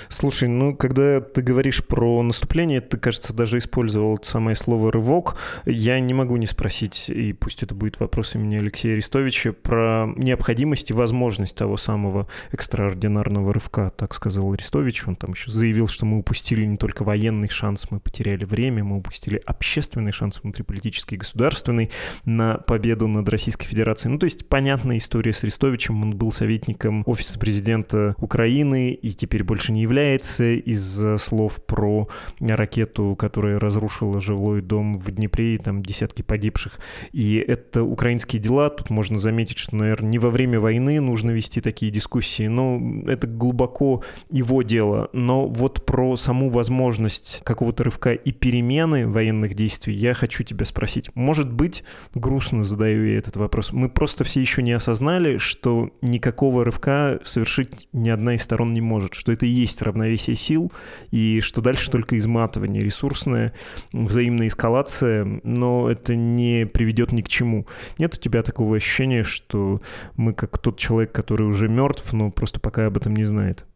Слушай, 0.08 0.48
ну, 0.48 0.74
когда 0.74 1.20
ты 1.20 1.42
говоришь 1.42 1.84
про 1.84 2.22
наступление, 2.22 2.80
ты, 2.80 2.96
кажется, 2.98 3.32
даже 3.32 3.58
использовал 3.58 4.18
самое 4.22 4.56
слово 4.56 4.90
«рывок». 4.90 5.36
Я 5.66 6.00
не 6.00 6.14
могу 6.14 6.36
не 6.36 6.46
спросить, 6.46 7.08
и 7.08 7.32
пусть 7.32 7.62
это 7.62 7.74
будет 7.74 8.00
вопрос 8.00 8.34
имени 8.34 8.56
Алексея 8.56 8.94
Арестовича, 8.94 9.52
про 9.52 10.06
необходимость 10.16 10.90
и 10.90 10.94
возможность 10.94 11.56
того 11.56 11.76
самого 11.76 12.28
экстраординарного 12.52 13.52
рывка, 13.54 13.92
так 13.96 14.14
сказал 14.14 14.52
Арестович. 14.52 15.06
Он 15.06 15.16
там 15.16 15.32
еще 15.32 15.50
заявил, 15.50 15.88
что 15.88 16.06
мы 16.06 16.18
упустили 16.18 16.64
не 16.64 16.76
только 16.76 17.04
военный 17.04 17.48
шанс, 17.48 17.90
мы 17.90 18.00
потеряли 18.00 18.44
время, 18.44 18.84
мы 18.84 18.96
упустили 18.98 19.40
общественный 19.46 20.12
шанс 20.12 20.40
внутриполитический 20.42 21.16
и 21.16 21.18
государственный 21.18 21.90
на 22.24 22.58
победу 22.58 23.06
над 23.06 23.28
Российской 23.28 23.66
Федерацией. 23.66 24.12
Ну, 24.12 24.18
то 24.18 24.24
есть 24.24 24.48
понятная 24.48 24.98
история 24.98 25.32
с 25.32 25.42
Арестовичем. 25.42 26.02
Он 26.02 26.16
был 26.16 26.32
советником 26.32 27.02
офиса 27.06 27.38
президента 27.38 28.14
Украины 28.18 28.92
и 28.92 29.10
теперь 29.10 29.44
больше 29.44 29.67
больше 29.68 29.72
не 29.72 29.82
является 29.82 30.44
из 30.44 31.20
слов 31.20 31.60
про 31.64 32.08
ракету, 32.40 33.16
которая 33.16 33.58
разрушила 33.58 34.20
жилой 34.20 34.62
дом 34.62 34.94
в 34.94 35.10
Днепре, 35.10 35.54
и 35.54 35.58
там 35.58 35.82
десятки 35.82 36.22
погибших. 36.22 36.78
И 37.12 37.36
это 37.36 37.82
украинские 37.82 38.40
дела. 38.40 38.70
Тут 38.70 38.90
можно 38.90 39.18
заметить, 39.18 39.58
что, 39.58 39.76
наверное, 39.76 40.10
не 40.10 40.18
во 40.18 40.30
время 40.30 40.60
войны 40.60 41.00
нужно 41.00 41.30
вести 41.30 41.60
такие 41.60 41.92
дискуссии, 41.92 42.48
но 42.48 42.80
это 43.06 43.26
глубоко 43.26 44.02
его 44.30 44.62
дело. 44.62 45.08
Но 45.12 45.46
вот 45.46 45.84
про 45.84 46.16
саму 46.16 46.50
возможность 46.50 47.42
какого-то 47.44 47.84
рывка 47.84 48.12
и 48.12 48.32
перемены 48.32 49.06
военных 49.06 49.54
действий 49.54 49.94
я 49.94 50.14
хочу 50.14 50.42
тебя 50.42 50.64
спросить. 50.64 51.10
Может 51.14 51.52
быть, 51.52 51.84
грустно 52.14 52.64
задаю 52.64 53.04
я 53.04 53.18
этот 53.18 53.36
вопрос, 53.36 53.72
мы 53.72 53.88
просто 53.88 54.24
все 54.24 54.40
еще 54.40 54.62
не 54.62 54.72
осознали, 54.72 55.38
что 55.38 55.90
никакого 56.02 56.64
рывка 56.64 57.20
совершить 57.24 57.88
ни 57.92 58.08
одна 58.08 58.34
из 58.34 58.42
сторон 58.42 58.72
не 58.72 58.80
может, 58.80 59.14
что 59.14 59.32
это 59.32 59.46
и 59.46 59.48
есть 59.60 59.82
равновесие 59.82 60.36
сил, 60.36 60.72
и 61.10 61.40
что 61.40 61.60
дальше 61.60 61.90
только 61.90 62.18
изматывание 62.18 62.80
ресурсное, 62.80 63.54
взаимная 63.92 64.48
эскалация, 64.48 65.40
но 65.42 65.90
это 65.90 66.14
не 66.14 66.66
приведет 66.66 67.12
ни 67.12 67.22
к 67.22 67.28
чему. 67.28 67.66
Нет 67.98 68.14
у 68.14 68.18
тебя 68.18 68.42
такого 68.42 68.76
ощущения, 68.76 69.22
что 69.22 69.80
мы 70.16 70.32
как 70.32 70.58
тот 70.58 70.78
человек, 70.78 71.12
который 71.12 71.46
уже 71.46 71.68
мертв, 71.68 72.12
но 72.12 72.30
просто 72.30 72.60
пока 72.60 72.86
об 72.86 72.96
этом 72.96 73.14
не 73.14 73.24
знает? 73.24 73.66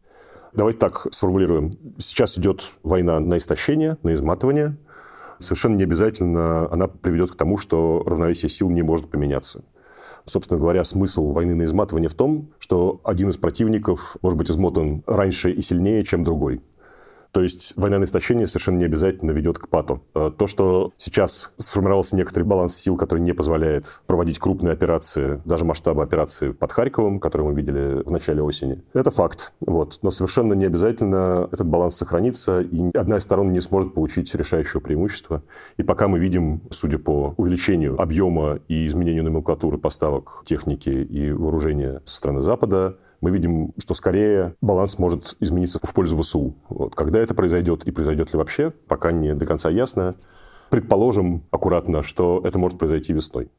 Давайте 0.53 0.79
так 0.79 1.07
сформулируем. 1.11 1.71
Сейчас 1.97 2.37
идет 2.37 2.73
война 2.83 3.19
на 3.19 3.37
истощение, 3.37 3.97
на 4.03 4.13
изматывание. 4.13 4.77
Совершенно 5.39 5.75
не 5.75 5.83
обязательно 5.83 6.71
она 6.71 6.87
приведет 6.87 7.31
к 7.31 7.35
тому, 7.35 7.57
что 7.57 8.03
равновесие 8.05 8.49
сил 8.49 8.69
не 8.69 8.83
может 8.83 9.09
поменяться. 9.09 9.63
Собственно 10.25 10.59
говоря, 10.59 10.83
смысл 10.83 11.31
войны 11.31 11.55
на 11.55 11.65
изматывание 11.65 12.09
в 12.09 12.15
том, 12.15 12.51
что 12.59 13.01
один 13.03 13.29
из 13.29 13.37
противников 13.37 14.17
может 14.21 14.37
быть 14.37 14.49
измотан 14.49 15.03
раньше 15.05 15.51
и 15.51 15.61
сильнее, 15.61 16.03
чем 16.03 16.23
другой. 16.23 16.61
То 17.33 17.41
есть 17.41 17.73
война 17.75 17.97
на 17.97 18.03
истощение 18.03 18.45
совершенно 18.45 18.77
не 18.77 18.85
обязательно 18.85 19.31
ведет 19.31 19.57
к 19.57 19.67
пату. 19.67 20.03
Э, 20.13 20.29
то, 20.37 20.45
что 20.45 20.93
сейчас 20.97 21.51
сформировался 21.57 22.15
некоторый 22.15 22.43
баланс 22.43 22.75
сил, 22.75 22.95
который 22.95 23.21
не 23.21 23.33
позволяет 23.33 24.03
проводить 24.05 24.37
крупные 24.37 24.73
операции, 24.73 25.41
даже 25.43 25.65
масштабы 25.65 26.03
операции 26.03 26.51
под 26.51 26.71
Харьковом, 26.71 27.19
которые 27.19 27.49
мы 27.49 27.55
видели 27.55 28.03
в 28.03 28.11
начале 28.11 28.43
осени, 28.43 28.83
это 28.93 29.09
факт. 29.09 29.51
Вот. 29.65 29.97
Но 30.03 30.11
совершенно 30.11 30.53
не 30.53 30.65
обязательно 30.65 31.49
этот 31.51 31.65
баланс 31.65 31.95
сохранится, 31.95 32.61
и 32.61 32.95
одна 32.95 33.17
из 33.17 33.23
сторон 33.23 33.51
не 33.51 33.61
сможет 33.61 33.95
получить 33.95 34.33
решающего 34.35 34.79
преимущества. 34.79 35.41
И 35.77 35.83
пока 35.83 36.07
мы 36.07 36.19
видим, 36.19 36.61
судя 36.69 36.99
по 36.99 37.33
увеличению 37.37 37.99
объема 37.99 38.59
и 38.67 38.85
изменению 38.85 39.23
номенклатуры 39.23 39.79
поставок 39.79 40.43
техники 40.45 40.89
и 40.89 41.31
вооружения 41.31 42.01
со 42.05 42.17
стороны 42.17 42.43
Запада, 42.43 42.97
мы 43.23 43.31
видим, 43.31 43.71
что 43.77 43.93
скорее 43.93 44.55
баланс 44.59 44.99
может 44.99 45.37
измениться 45.39 45.79
в 45.81 45.93
пользу 45.93 46.21
ВСУ. 46.21 46.55
Вот. 46.67 46.93
Когда 46.93 47.19
это 47.19 47.33
произойдет 47.33 47.85
и 47.85 47.91
произойдет 47.91 48.33
ли 48.33 48.37
вообще, 48.37 48.71
пока 48.71 49.13
не 49.13 49.33
до 49.33 49.45
конца 49.45 49.69
ясно. 49.69 50.15
Предположим 50.73 51.43
аккуратно, 51.51 52.01
что 52.01 52.41
это 52.43 52.57
может 52.57 52.79
произойти 52.79 53.13
весной. 53.13 53.49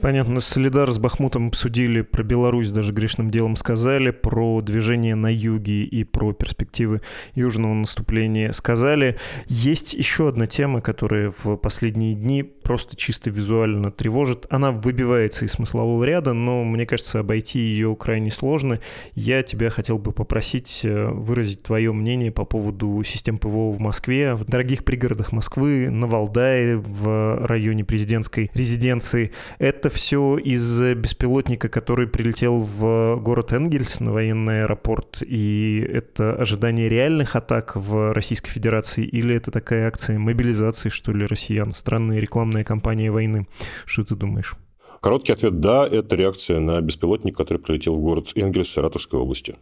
Понятно. 0.00 0.40
Солидар 0.40 0.90
с 0.90 0.98
Бахмутом 0.98 1.48
обсудили, 1.48 2.02
про 2.02 2.22
Беларусь 2.22 2.70
даже 2.70 2.92
грешным 2.92 3.30
делом 3.30 3.56
сказали, 3.56 4.10
про 4.10 4.60
движение 4.60 5.14
на 5.14 5.32
юге 5.32 5.84
и 5.84 6.04
про 6.04 6.34
перспективы 6.34 7.00
южного 7.34 7.72
наступления 7.72 8.52
сказали. 8.52 9.16
Есть 9.46 9.94
еще 9.94 10.28
одна 10.28 10.46
тема, 10.46 10.82
которая 10.82 11.32
в 11.36 11.56
последние 11.56 12.14
дни 12.14 12.42
просто 12.42 12.96
чисто 12.96 13.30
визуально 13.30 13.90
тревожит. 13.90 14.46
Она 14.50 14.70
выбивается 14.70 15.46
из 15.46 15.52
смыслового 15.52 16.04
ряда, 16.04 16.34
но 16.34 16.64
мне 16.64 16.84
кажется, 16.84 17.20
обойти 17.20 17.60
ее 17.60 17.96
крайне 17.96 18.30
сложно. 18.30 18.78
Я 19.14 19.42
тебя 19.42 19.70
хотел 19.70 19.98
бы 19.98 20.12
попросить 20.12 20.82
э, 20.84 21.06
выразить 21.08 21.62
твое 21.62 21.94
мнение 21.94 22.30
по 22.30 22.44
поводу 22.44 23.02
систем 23.04 23.38
ПВО 23.38 23.70
в 23.72 23.80
Москве, 23.80 24.34
в 24.34 24.44
дорогих 24.44 24.84
пригородах 24.84 25.32
Москвы, 25.32 25.88
на 25.88 26.06
Валдае, 26.06 26.57
в 26.66 27.46
районе 27.46 27.84
президентской 27.84 28.50
резиденции. 28.54 29.32
Это 29.58 29.88
все 29.88 30.36
из 30.38 30.80
беспилотника, 30.94 31.68
который 31.68 32.06
прилетел 32.06 32.60
в 32.60 33.16
город 33.20 33.52
Энгельс 33.52 34.00
на 34.00 34.12
военный 34.12 34.62
аэропорт, 34.62 35.22
и 35.22 35.86
это 35.92 36.34
ожидание 36.34 36.88
реальных 36.88 37.36
атак 37.36 37.76
в 37.76 38.12
Российской 38.12 38.50
Федерации, 38.50 39.04
или 39.04 39.34
это 39.34 39.50
такая 39.50 39.88
акция 39.88 40.18
мобилизации, 40.18 40.88
что 40.88 41.12
ли, 41.12 41.26
россиян? 41.26 41.72
Странная 41.72 42.20
рекламная 42.20 42.64
кампания 42.64 43.10
войны. 43.10 43.46
Что 43.84 44.04
ты 44.04 44.14
думаешь? 44.14 44.54
Короткий 45.00 45.32
ответ– 45.32 45.60
да, 45.60 45.86
это 45.86 46.16
реакция 46.16 46.58
на 46.58 46.80
беспилотник, 46.80 47.36
который 47.36 47.58
прилетел 47.58 47.94
в 47.94 48.00
город 48.00 48.32
Энгельс 48.34 48.68
Саратовской 48.68 49.20
области. 49.20 49.54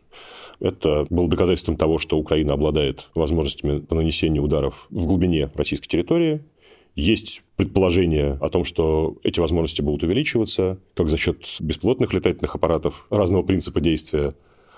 Это 0.61 1.07
было 1.11 1.29
доказательством 1.29 1.77
того, 1.77 1.99
что 1.99 2.17
Украина 2.17 2.55
обладает 2.55 3.11
возможностями 3.15 3.81
по 3.81 3.95
нанесению 3.95 4.43
ударов 4.43 4.87
в 4.89 5.07
глубине 5.07 5.51
российской 5.55 5.89
территории, 5.89 6.41
есть 6.97 7.43
предположение 7.57 8.39
о 8.41 8.49
том, 8.49 8.65
что 8.65 9.17
эти 9.23 9.39
возможности 9.39 9.83
будут 9.83 10.03
увеличиваться, 10.03 10.79
как 10.95 11.09
за 11.09 11.17
счет 11.17 11.57
беспилотных 11.61 12.13
летательных 12.13 12.55
аппаратов 12.55 13.07
разного 13.11 13.43
принципа 13.43 13.81
действия, 13.81 14.33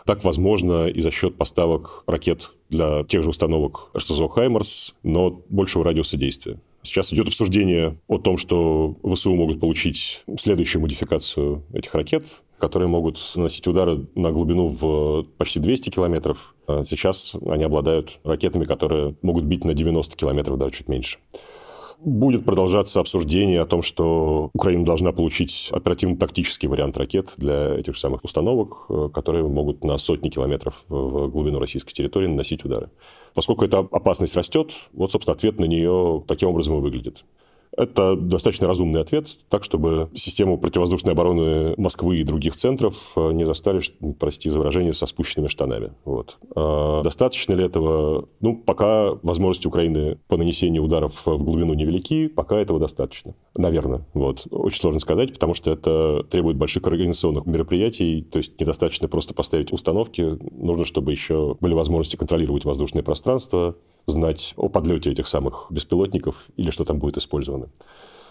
так, 0.05 0.25
возможно, 0.25 0.89
и 0.89 1.01
за 1.03 1.11
счет 1.11 1.37
поставок 1.37 2.03
ракет 2.07 2.53
для 2.71 3.05
тех 3.05 3.23
же 3.23 3.29
установок 3.29 3.91
РСЗО 3.97 4.29
«Хаймарс», 4.29 4.95
но 5.03 5.43
большего 5.49 5.85
радиуса 5.85 6.17
действия. 6.17 6.59
Сейчас 6.83 7.13
идет 7.13 7.29
обсуждение 7.29 7.99
о 8.09 8.19
том, 8.19 8.39
что 8.39 8.97
ВСУ 9.03 9.35
могут 9.35 9.61
получить 9.61 10.25
следующую 10.39 10.81
модификацию 10.81 11.63
этих 11.75 11.95
ракет, 11.95 12.43
которые 12.59 12.89
могут 12.89 13.19
наносить 13.37 13.67
удары 13.67 14.07
на 14.15 14.33
глубину 14.33 14.69
в 14.69 15.25
почти 15.37 15.61
200 15.61 15.91
километров. 15.91 16.55
А 16.67 16.85
сейчас 16.85 17.35
они 17.47 17.65
обладают 17.65 18.19
ракетами, 18.25 18.65
которые 18.65 19.15
могут 19.21 19.45
бить 19.45 19.65
на 19.65 19.75
90 19.75 20.17
километров, 20.17 20.57
даже 20.57 20.73
чуть 20.73 20.89
меньше. 20.89 21.19
Будет 22.01 22.45
продолжаться 22.45 23.01
обсуждение 23.01 23.61
о 23.61 23.67
том, 23.67 23.83
что 23.83 24.51
Украина 24.55 24.85
должна 24.85 25.11
получить 25.11 25.71
оперативно-тактический 25.73 26.69
вариант 26.69 26.97
ракет 26.97 27.35
для 27.39 27.75
этих 27.75 27.95
же 27.95 28.01
самых 28.01 28.23
установок, 28.23 28.87
э, 28.89 29.09
которые 29.13 29.49
могут 29.49 29.83
на 29.83 29.99
сотни 29.99 30.29
километров 30.29 30.85
в 30.89 31.27
глубину 31.29 31.59
российской 31.59 31.93
территории 31.93 32.29
наносить 32.29 32.65
удары. 32.65 32.91
Поскольку 33.35 33.65
эта 33.65 33.79
опасность 33.79 34.37
растет, 34.37 34.75
вот, 34.93 35.11
собственно, 35.11 35.35
ответ 35.35 35.59
на 35.59 35.65
нее 35.65 36.23
таким 36.29 36.51
образом 36.51 36.79
и 36.79 36.81
выглядит. 36.81 37.25
Это 37.79 38.17
достаточно 38.17 38.67
разумный 38.67 39.01
ответ, 39.01 39.29
так, 39.49 39.63
чтобы 39.63 40.11
систему 40.15 40.59
противовоздушной 40.59 41.13
обороны 41.13 41.75
Москвы 41.77 42.19
и 42.19 42.25
других 42.25 42.57
центров 42.57 43.13
э, 43.17 43.31
не 43.33 43.45
застали, 43.45 43.81
прости 44.19 44.51
за 44.51 44.59
выражение, 44.59 44.93
со 44.93 45.07
спущенными 45.07 45.47
штанами. 45.47 45.93
Вот. 46.05 46.39
А 46.57 47.03
достаточно 47.03 47.53
ли 47.53 47.65
этого? 47.65 48.29
Ну, 48.41 48.57
пока 48.57 49.13
возможности 49.23 49.69
Украины 49.69 50.19
по 50.27 50.37
нанесению 50.37 50.83
ударов 50.83 51.25
в 51.25 51.45
глубину 51.45 51.75
невелики, 51.75 52.27
пока 52.27 52.59
этого 52.59 52.81
достаточно. 52.81 53.35
Наверное. 53.57 54.05
Вот. 54.13 54.47
Очень 54.51 54.81
сложно 54.81 54.99
сказать, 54.99 55.33
потому 55.33 55.55
что 55.55 55.71
это 55.71 56.25
требует 56.29 56.57
больших 56.57 56.85
организационных 56.85 57.47
мероприятий, 57.47 58.23
то 58.23 58.39
есть 58.39 58.61
недостаточно 58.61 59.07
просто 59.07 59.35
поставить 59.35 59.73
установки, 59.73 60.37
нужно, 60.53 60.85
чтобы 60.85 61.13
еще 61.13 61.57
были 61.61 61.75
возможности 61.75 62.17
контролировать 62.17 62.65
воздушное 62.65 63.05
пространство, 63.05 63.77
знать 64.11 64.55
о 64.57 64.69
подлете 64.69 65.11
этих 65.11 65.27
самых 65.27 65.67
беспилотников 65.71 66.49
или 66.57 66.71
что 66.71 66.85
там 66.85 66.99
будет 66.99 67.17
использовано. 67.17 67.69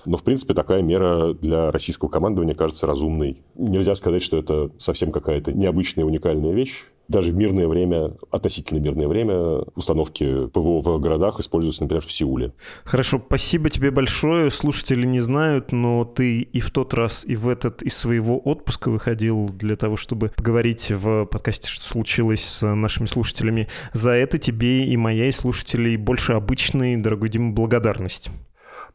Но, 0.05 0.17
в 0.17 0.23
принципе, 0.23 0.53
такая 0.53 0.81
мера 0.81 1.33
для 1.33 1.71
российского 1.71 2.09
командования 2.09 2.55
кажется 2.55 2.85
разумной. 2.87 3.41
Нельзя 3.55 3.93
сказать, 3.95 4.23
что 4.23 4.37
это 4.37 4.71
совсем 4.77 5.11
какая-то 5.11 5.51
необычная 5.51 6.05
уникальная 6.05 6.53
вещь 6.53 6.85
даже 7.07 7.31
мирное 7.31 7.67
время, 7.67 8.13
относительно 8.31 8.79
мирное 8.79 9.07
время, 9.07 9.63
установки 9.75 10.47
ПВО 10.47 10.81
в 10.81 10.99
городах 10.99 11.39
используются, 11.39 11.83
например, 11.83 12.03
в 12.03 12.11
Сеуле. 12.11 12.53
Хорошо, 12.83 13.21
спасибо 13.25 13.69
тебе 13.69 13.91
большое. 13.91 14.51
Слушатели 14.51 15.05
не 15.05 15.19
знают, 15.19 15.71
но 15.71 16.05
ты 16.05 16.41
и 16.41 16.59
в 16.59 16.71
тот 16.71 16.93
раз, 16.93 17.23
и 17.25 17.35
в 17.35 17.47
этот 17.47 17.81
из 17.81 17.95
своего 17.95 18.39
отпуска 18.39 18.89
выходил 18.89 19.49
для 19.49 19.75
того, 19.75 19.97
чтобы 19.97 20.31
поговорить 20.35 20.89
в 20.89 21.25
подкасте, 21.25 21.69
что 21.69 21.85
случилось 21.85 22.43
с 22.43 22.67
нашими 22.67 23.05
слушателями. 23.05 23.67
За 23.93 24.11
это 24.11 24.37
тебе 24.37 24.85
и 24.85 24.97
моя, 24.97 25.27
и 25.27 25.31
слушателей 25.31 25.95
больше 25.97 26.33
обычной, 26.33 26.97
дорогой 26.97 27.29
Дима, 27.29 27.53
благодарность. 27.53 28.29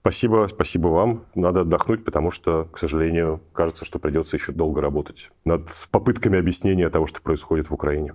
Спасибо, 0.01 0.47
спасибо 0.49 0.89
вам. 0.89 1.25
Надо 1.35 1.61
отдохнуть, 1.61 2.05
потому 2.05 2.31
что, 2.31 2.65
к 2.73 2.79
сожалению, 2.79 3.41
кажется, 3.53 3.85
что 3.85 3.99
придется 3.99 4.37
еще 4.37 4.53
долго 4.53 4.81
работать 4.81 5.31
над 5.45 5.69
попытками 5.91 6.39
объяснения 6.39 6.89
того, 6.91 7.07
что 7.07 7.23
происходит 7.23 7.71
в 7.71 7.75
Украине. 7.75 8.15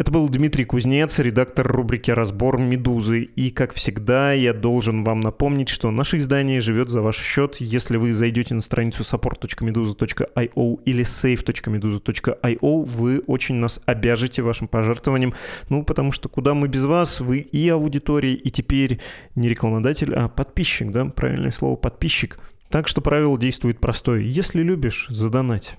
Это 0.00 0.12
был 0.12 0.30
Дмитрий 0.30 0.64
Кузнец, 0.64 1.18
редактор 1.18 1.70
рубрики 1.70 2.10
«Разбор 2.10 2.58
Медузы». 2.58 3.20
И, 3.20 3.50
как 3.50 3.74
всегда, 3.74 4.32
я 4.32 4.54
должен 4.54 5.04
вам 5.04 5.20
напомнить, 5.20 5.68
что 5.68 5.90
наше 5.90 6.16
издание 6.16 6.62
живет 6.62 6.88
за 6.88 7.02
ваш 7.02 7.18
счет. 7.18 7.56
Если 7.56 7.98
вы 7.98 8.14
зайдете 8.14 8.54
на 8.54 8.62
страницу 8.62 9.02
support.meduza.io 9.02 10.80
или 10.86 11.04
save.meduza.io, 11.04 12.84
вы 12.86 13.18
очень 13.26 13.56
нас 13.56 13.78
обяжете 13.84 14.40
вашим 14.40 14.68
пожертвованием. 14.68 15.34
Ну, 15.68 15.84
потому 15.84 16.12
что 16.12 16.30
куда 16.30 16.54
мы 16.54 16.68
без 16.68 16.86
вас? 16.86 17.20
Вы 17.20 17.40
и 17.40 17.68
аудитория, 17.68 18.32
и 18.32 18.48
теперь 18.48 19.00
не 19.34 19.50
рекламодатель, 19.50 20.14
а 20.14 20.28
подписчик, 20.28 20.90
да? 20.92 21.04
Правильное 21.04 21.50
слово 21.50 21.76
«подписчик». 21.76 22.38
Так 22.70 22.88
что 22.88 23.02
правило 23.02 23.38
действует 23.38 23.80
простое. 23.80 24.20
Если 24.20 24.62
любишь, 24.62 25.08
задонать. 25.10 25.76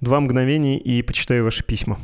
Два 0.00 0.20
мгновения 0.20 0.78
и 0.78 1.02
почитаю 1.02 1.42
ваши 1.42 1.64
письма. 1.64 1.98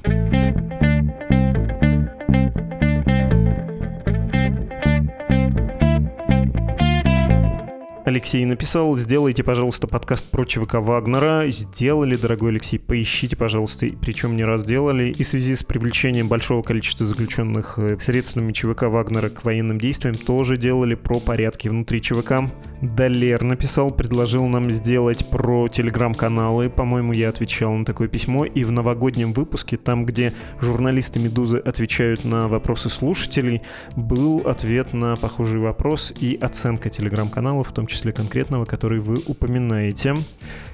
Алексей 8.12 8.44
написал, 8.44 8.94
сделайте, 8.94 9.42
пожалуйста, 9.42 9.86
подкаст 9.86 10.30
про 10.30 10.44
ЧВК 10.44 10.74
Вагнера. 10.74 11.48
Сделали, 11.48 12.14
дорогой 12.14 12.50
Алексей, 12.50 12.76
поищите, 12.76 13.36
пожалуйста, 13.36 13.86
причем 14.02 14.36
не 14.36 14.44
раз 14.44 14.64
делали. 14.64 15.14
И 15.16 15.22
в 15.24 15.26
связи 15.26 15.54
с 15.54 15.64
привлечением 15.64 16.28
большого 16.28 16.62
количества 16.62 17.06
заключенных 17.06 17.78
э, 17.78 17.96
средствами 17.98 18.52
ЧВК 18.52 18.82
Вагнера 18.82 19.30
к 19.30 19.46
военным 19.46 19.78
действиям 19.78 20.14
тоже 20.14 20.58
делали 20.58 20.94
про 20.94 21.20
порядки 21.20 21.68
внутри 21.68 22.02
ЧВК. 22.02 22.52
Далер 22.82 23.44
написал, 23.44 23.92
предложил 23.92 24.46
нам 24.46 24.70
сделать 24.70 25.30
про 25.30 25.68
телеграм-каналы. 25.68 26.68
По-моему, 26.68 27.12
я 27.12 27.28
отвечал 27.28 27.72
на 27.72 27.84
такое 27.84 28.08
письмо. 28.08 28.44
И 28.44 28.64
в 28.64 28.72
новогоднем 28.72 29.32
выпуске, 29.32 29.76
там, 29.76 30.04
где 30.04 30.34
журналисты 30.60 31.20
«Медузы» 31.20 31.58
отвечают 31.58 32.24
на 32.24 32.48
вопросы 32.48 32.90
слушателей, 32.90 33.62
был 33.96 34.40
ответ 34.46 34.92
на 34.92 35.14
похожий 35.14 35.60
вопрос 35.60 36.12
и 36.20 36.36
оценка 36.38 36.90
телеграм-каналов, 36.90 37.68
в 37.68 37.72
том 37.72 37.86
числе 37.86 38.01
конкретного, 38.10 38.64
который 38.64 38.98
вы 38.98 39.18
упоминаете. 39.26 40.14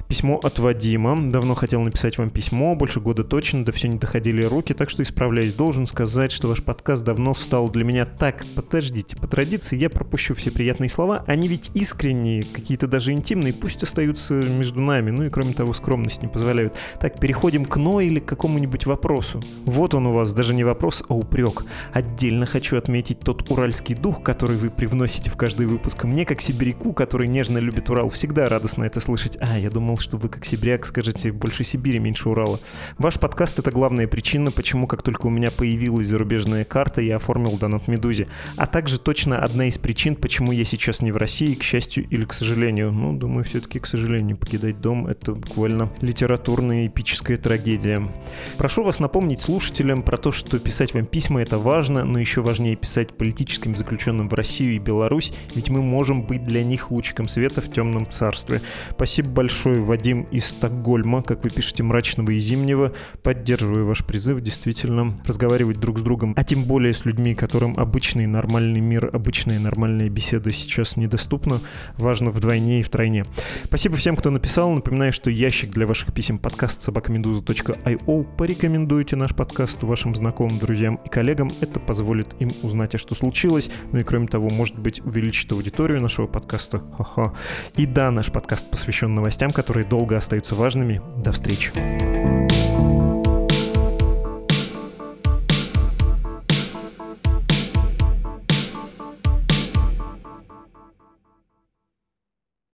Письмо 0.09 0.41
от 0.43 0.59
Вадима. 0.59 1.31
Давно 1.31 1.55
хотел 1.55 1.83
написать 1.83 2.17
вам 2.17 2.31
письмо, 2.31 2.75
больше 2.75 2.99
года 2.99 3.25
точно, 3.25 3.67
да 3.67 3.73
все 3.73 3.89
не 3.89 3.99
доходили 3.99 4.43
руки, 4.43 4.73
так 4.73 4.89
что 4.89 5.03
исправляюсь. 5.03 5.53
Должен 5.53 5.85
сказать, 5.85 6.33
что 6.33 6.49
ваш 6.49 6.63
подкаст 6.63 7.05
давно 7.05 7.35
стал 7.35 7.69
для 7.69 7.85
меня 7.85 8.07
так. 8.07 8.47
Подождите, 8.57 9.17
по 9.17 9.27
традиции 9.27 9.77
я 9.77 9.91
пропущу 9.91 10.35
все 10.35 10.51
приятные 10.51 10.89
слова. 10.89 11.25
Они 11.27 11.47
ведь 11.47 11.71
искренние, 11.75 12.43
какие-то 12.43 12.89
даже 12.89 13.13
интимные, 13.13 13.53
пусть 13.53 13.83
остаются 13.83 14.33
между 14.33 14.81
нами. 14.81 15.11
Ну 15.11 15.25
и 15.25 15.29
кроме 15.29 15.53
того, 15.53 15.75
скромность 15.75 16.23
не 16.23 16.29
позволяют. 16.29 16.75
Так, 16.99 17.21
переходим 17.21 17.67
к 17.67 17.77
«но» 17.77 18.01
или 18.01 18.19
к 18.19 18.25
какому-нибудь 18.25 18.87
вопросу. 18.87 19.43
Вот 19.67 19.93
он 19.93 20.07
у 20.07 20.15
вас, 20.15 20.33
даже 20.33 20.55
не 20.55 20.65
вопрос, 20.65 21.05
а 21.07 21.15
упрек. 21.15 21.65
Отдельно 21.93 22.47
хочу 22.47 22.79
отметить 22.79 23.21
тот 23.21 23.51
уральский 23.51 23.95
дух, 23.95 24.23
который 24.23 24.57
вы 24.57 24.71
привносите 24.71 25.29
в 25.29 25.37
каждый 25.37 25.67
выпуск. 25.67 26.05
Мне, 26.05 26.25
как 26.25 26.41
сибиряку, 26.41 26.95
который 26.95 27.29
нежно 27.29 27.59
любит 27.59 27.91
Урал, 27.91 28.09
всегда 28.09 28.49
радостно 28.49 28.85
это 28.85 29.01
слышать. 29.01 29.37
А, 29.43 29.59
я 29.59 29.69
думал, 29.69 29.98
что 30.01 30.17
вы 30.17 30.29
как 30.29 30.45
сибиряк 30.45 30.87
скажете 30.87 31.33
«больше 31.33 31.65
Сибири, 31.65 31.99
меньше 31.99 32.29
Урала». 32.29 32.61
Ваш 32.99 33.19
подкаст— 33.19 33.59
это 33.61 33.71
главная 33.71 34.07
причина, 34.07 34.51
почему, 34.51 34.87
как 34.87 35.03
только 35.03 35.27
у 35.27 35.31
меня 35.31 35.51
появилась 35.51 36.07
зарубежная 36.07 36.65
карта, 36.65 37.01
я 37.01 37.17
оформил 37.17 37.59
донат 37.59 37.89
Медузе. 37.89 38.29
А 38.57 38.67
также 38.67 38.99
точно 38.99 39.41
одна 39.41 39.67
из 39.67 39.79
причин, 39.79 40.17
почему 40.17 40.53
я 40.53 40.65
сейчас 40.65 41.03
не 41.03 41.13
в 41.13 41.17
России, 41.17 41.55
к 41.55 41.63
счастью 41.63 42.07
или 42.09 42.25
к 42.25 42.33
сожалению. 42.33 42.93
Ну, 42.93 43.17
думаю, 43.17 43.45
все-таки 43.45 43.79
к 43.79 43.87
сожалению. 43.87 44.37
Покидать 44.37 44.81
дом— 44.81 45.07
это 45.09 45.33
буквально 45.33 45.93
литературная 46.01 46.87
эпическая 46.87 47.37
трагедия. 47.37 48.09
Прошу 48.57 48.83
вас 48.83 49.01
напомнить 49.01 49.41
слушателям 49.41 50.03
про 50.03 50.17
то, 50.17 50.33
что 50.33 50.59
писать 50.59 50.95
вам 50.95 51.07
письма— 51.07 51.43
это 51.43 51.59
важно, 51.59 52.05
но 52.05 52.19
еще 52.19 52.43
важнее 52.43 52.77
писать 52.77 53.17
политическим 53.17 53.77
заключенным 53.77 54.29
в 54.29 54.35
Россию 54.35 54.75
и 54.75 54.79
Беларусь, 54.79 55.33
ведь 55.55 55.71
мы 55.71 55.83
можем 55.83 56.23
быть 56.23 56.45
для 56.45 56.65
них 56.65 56.91
лучиком 56.91 57.29
света 57.29 57.61
в 57.61 57.73
темном 57.73 58.09
царстве. 58.09 58.61
Спасибо 58.91 59.29
большое, 59.31 59.81
Вадим 59.89 60.25
из 60.31 60.45
Стокгольма, 60.45 61.23
как 61.23 61.45
вы 61.45 61.51
пишете, 61.51 61.83
мрачного 61.83 62.33
и 62.33 62.39
зимнего. 62.39 62.93
Поддерживаю 63.23 63.87
ваш 63.87 64.05
призыв, 64.05 64.43
действительно, 64.43 65.19
разговаривать 65.27 65.81
друг 65.81 65.99
с 65.99 66.03
другом, 66.03 66.35
а 66.37 66.45
тем 66.45 66.65
более 66.65 66.93
с 66.93 67.07
людьми, 67.07 67.35
которым 67.35 67.79
обычный 67.79 68.27
нормальный 68.27 68.81
мир, 68.81 69.09
обычная 69.11 69.59
нормальная 69.59 70.11
беседа 70.11 70.53
сейчас 70.53 70.97
недоступна, 70.97 71.61
важно 71.97 72.29
вдвойне 72.29 72.81
и 72.81 72.83
втройне. 72.83 73.25
Спасибо 73.65 73.97
всем, 73.97 74.15
кто 74.15 74.29
написал. 74.29 74.71
Напоминаю, 74.73 75.15
что 75.15 75.31
ящик 75.31 75.71
для 75.71 75.87
ваших 75.87 76.13
писем 76.13 76.39
подкаст 76.39 76.83
собакамедуза.io. 76.83 78.37
Порекомендуйте 78.37 79.17
наш 79.17 79.35
подкаст 79.35 79.83
вашим 79.83 80.15
знакомым, 80.15 80.59
друзьям 80.59 80.97
и 80.97 81.09
коллегам. 81.09 81.51
Это 81.63 81.81
позволит 81.81 82.29
им 82.41 82.51
узнать, 82.63 82.95
а 82.95 82.99
что 82.99 83.15
случилось. 83.15 83.71
Ну 83.93 84.01
и 84.01 84.05
кроме 84.05 84.27
того, 84.27 84.51
может 84.51 84.79
быть, 84.79 85.01
увеличит 85.01 85.51
аудиторию 85.53 86.03
нашего 86.03 86.27
подкаста. 86.27 86.83
Ха-ха. 86.99 87.33
И 87.77 87.87
да, 87.87 88.11
наш 88.11 88.31
подкаст 88.31 88.71
посвящен 88.71 89.15
новостям, 89.15 89.51
которые 89.79 89.85
долго 89.85 90.17
остаются 90.17 90.55
важными. 90.55 91.01
До 91.23 91.31
встречи. 91.33 91.73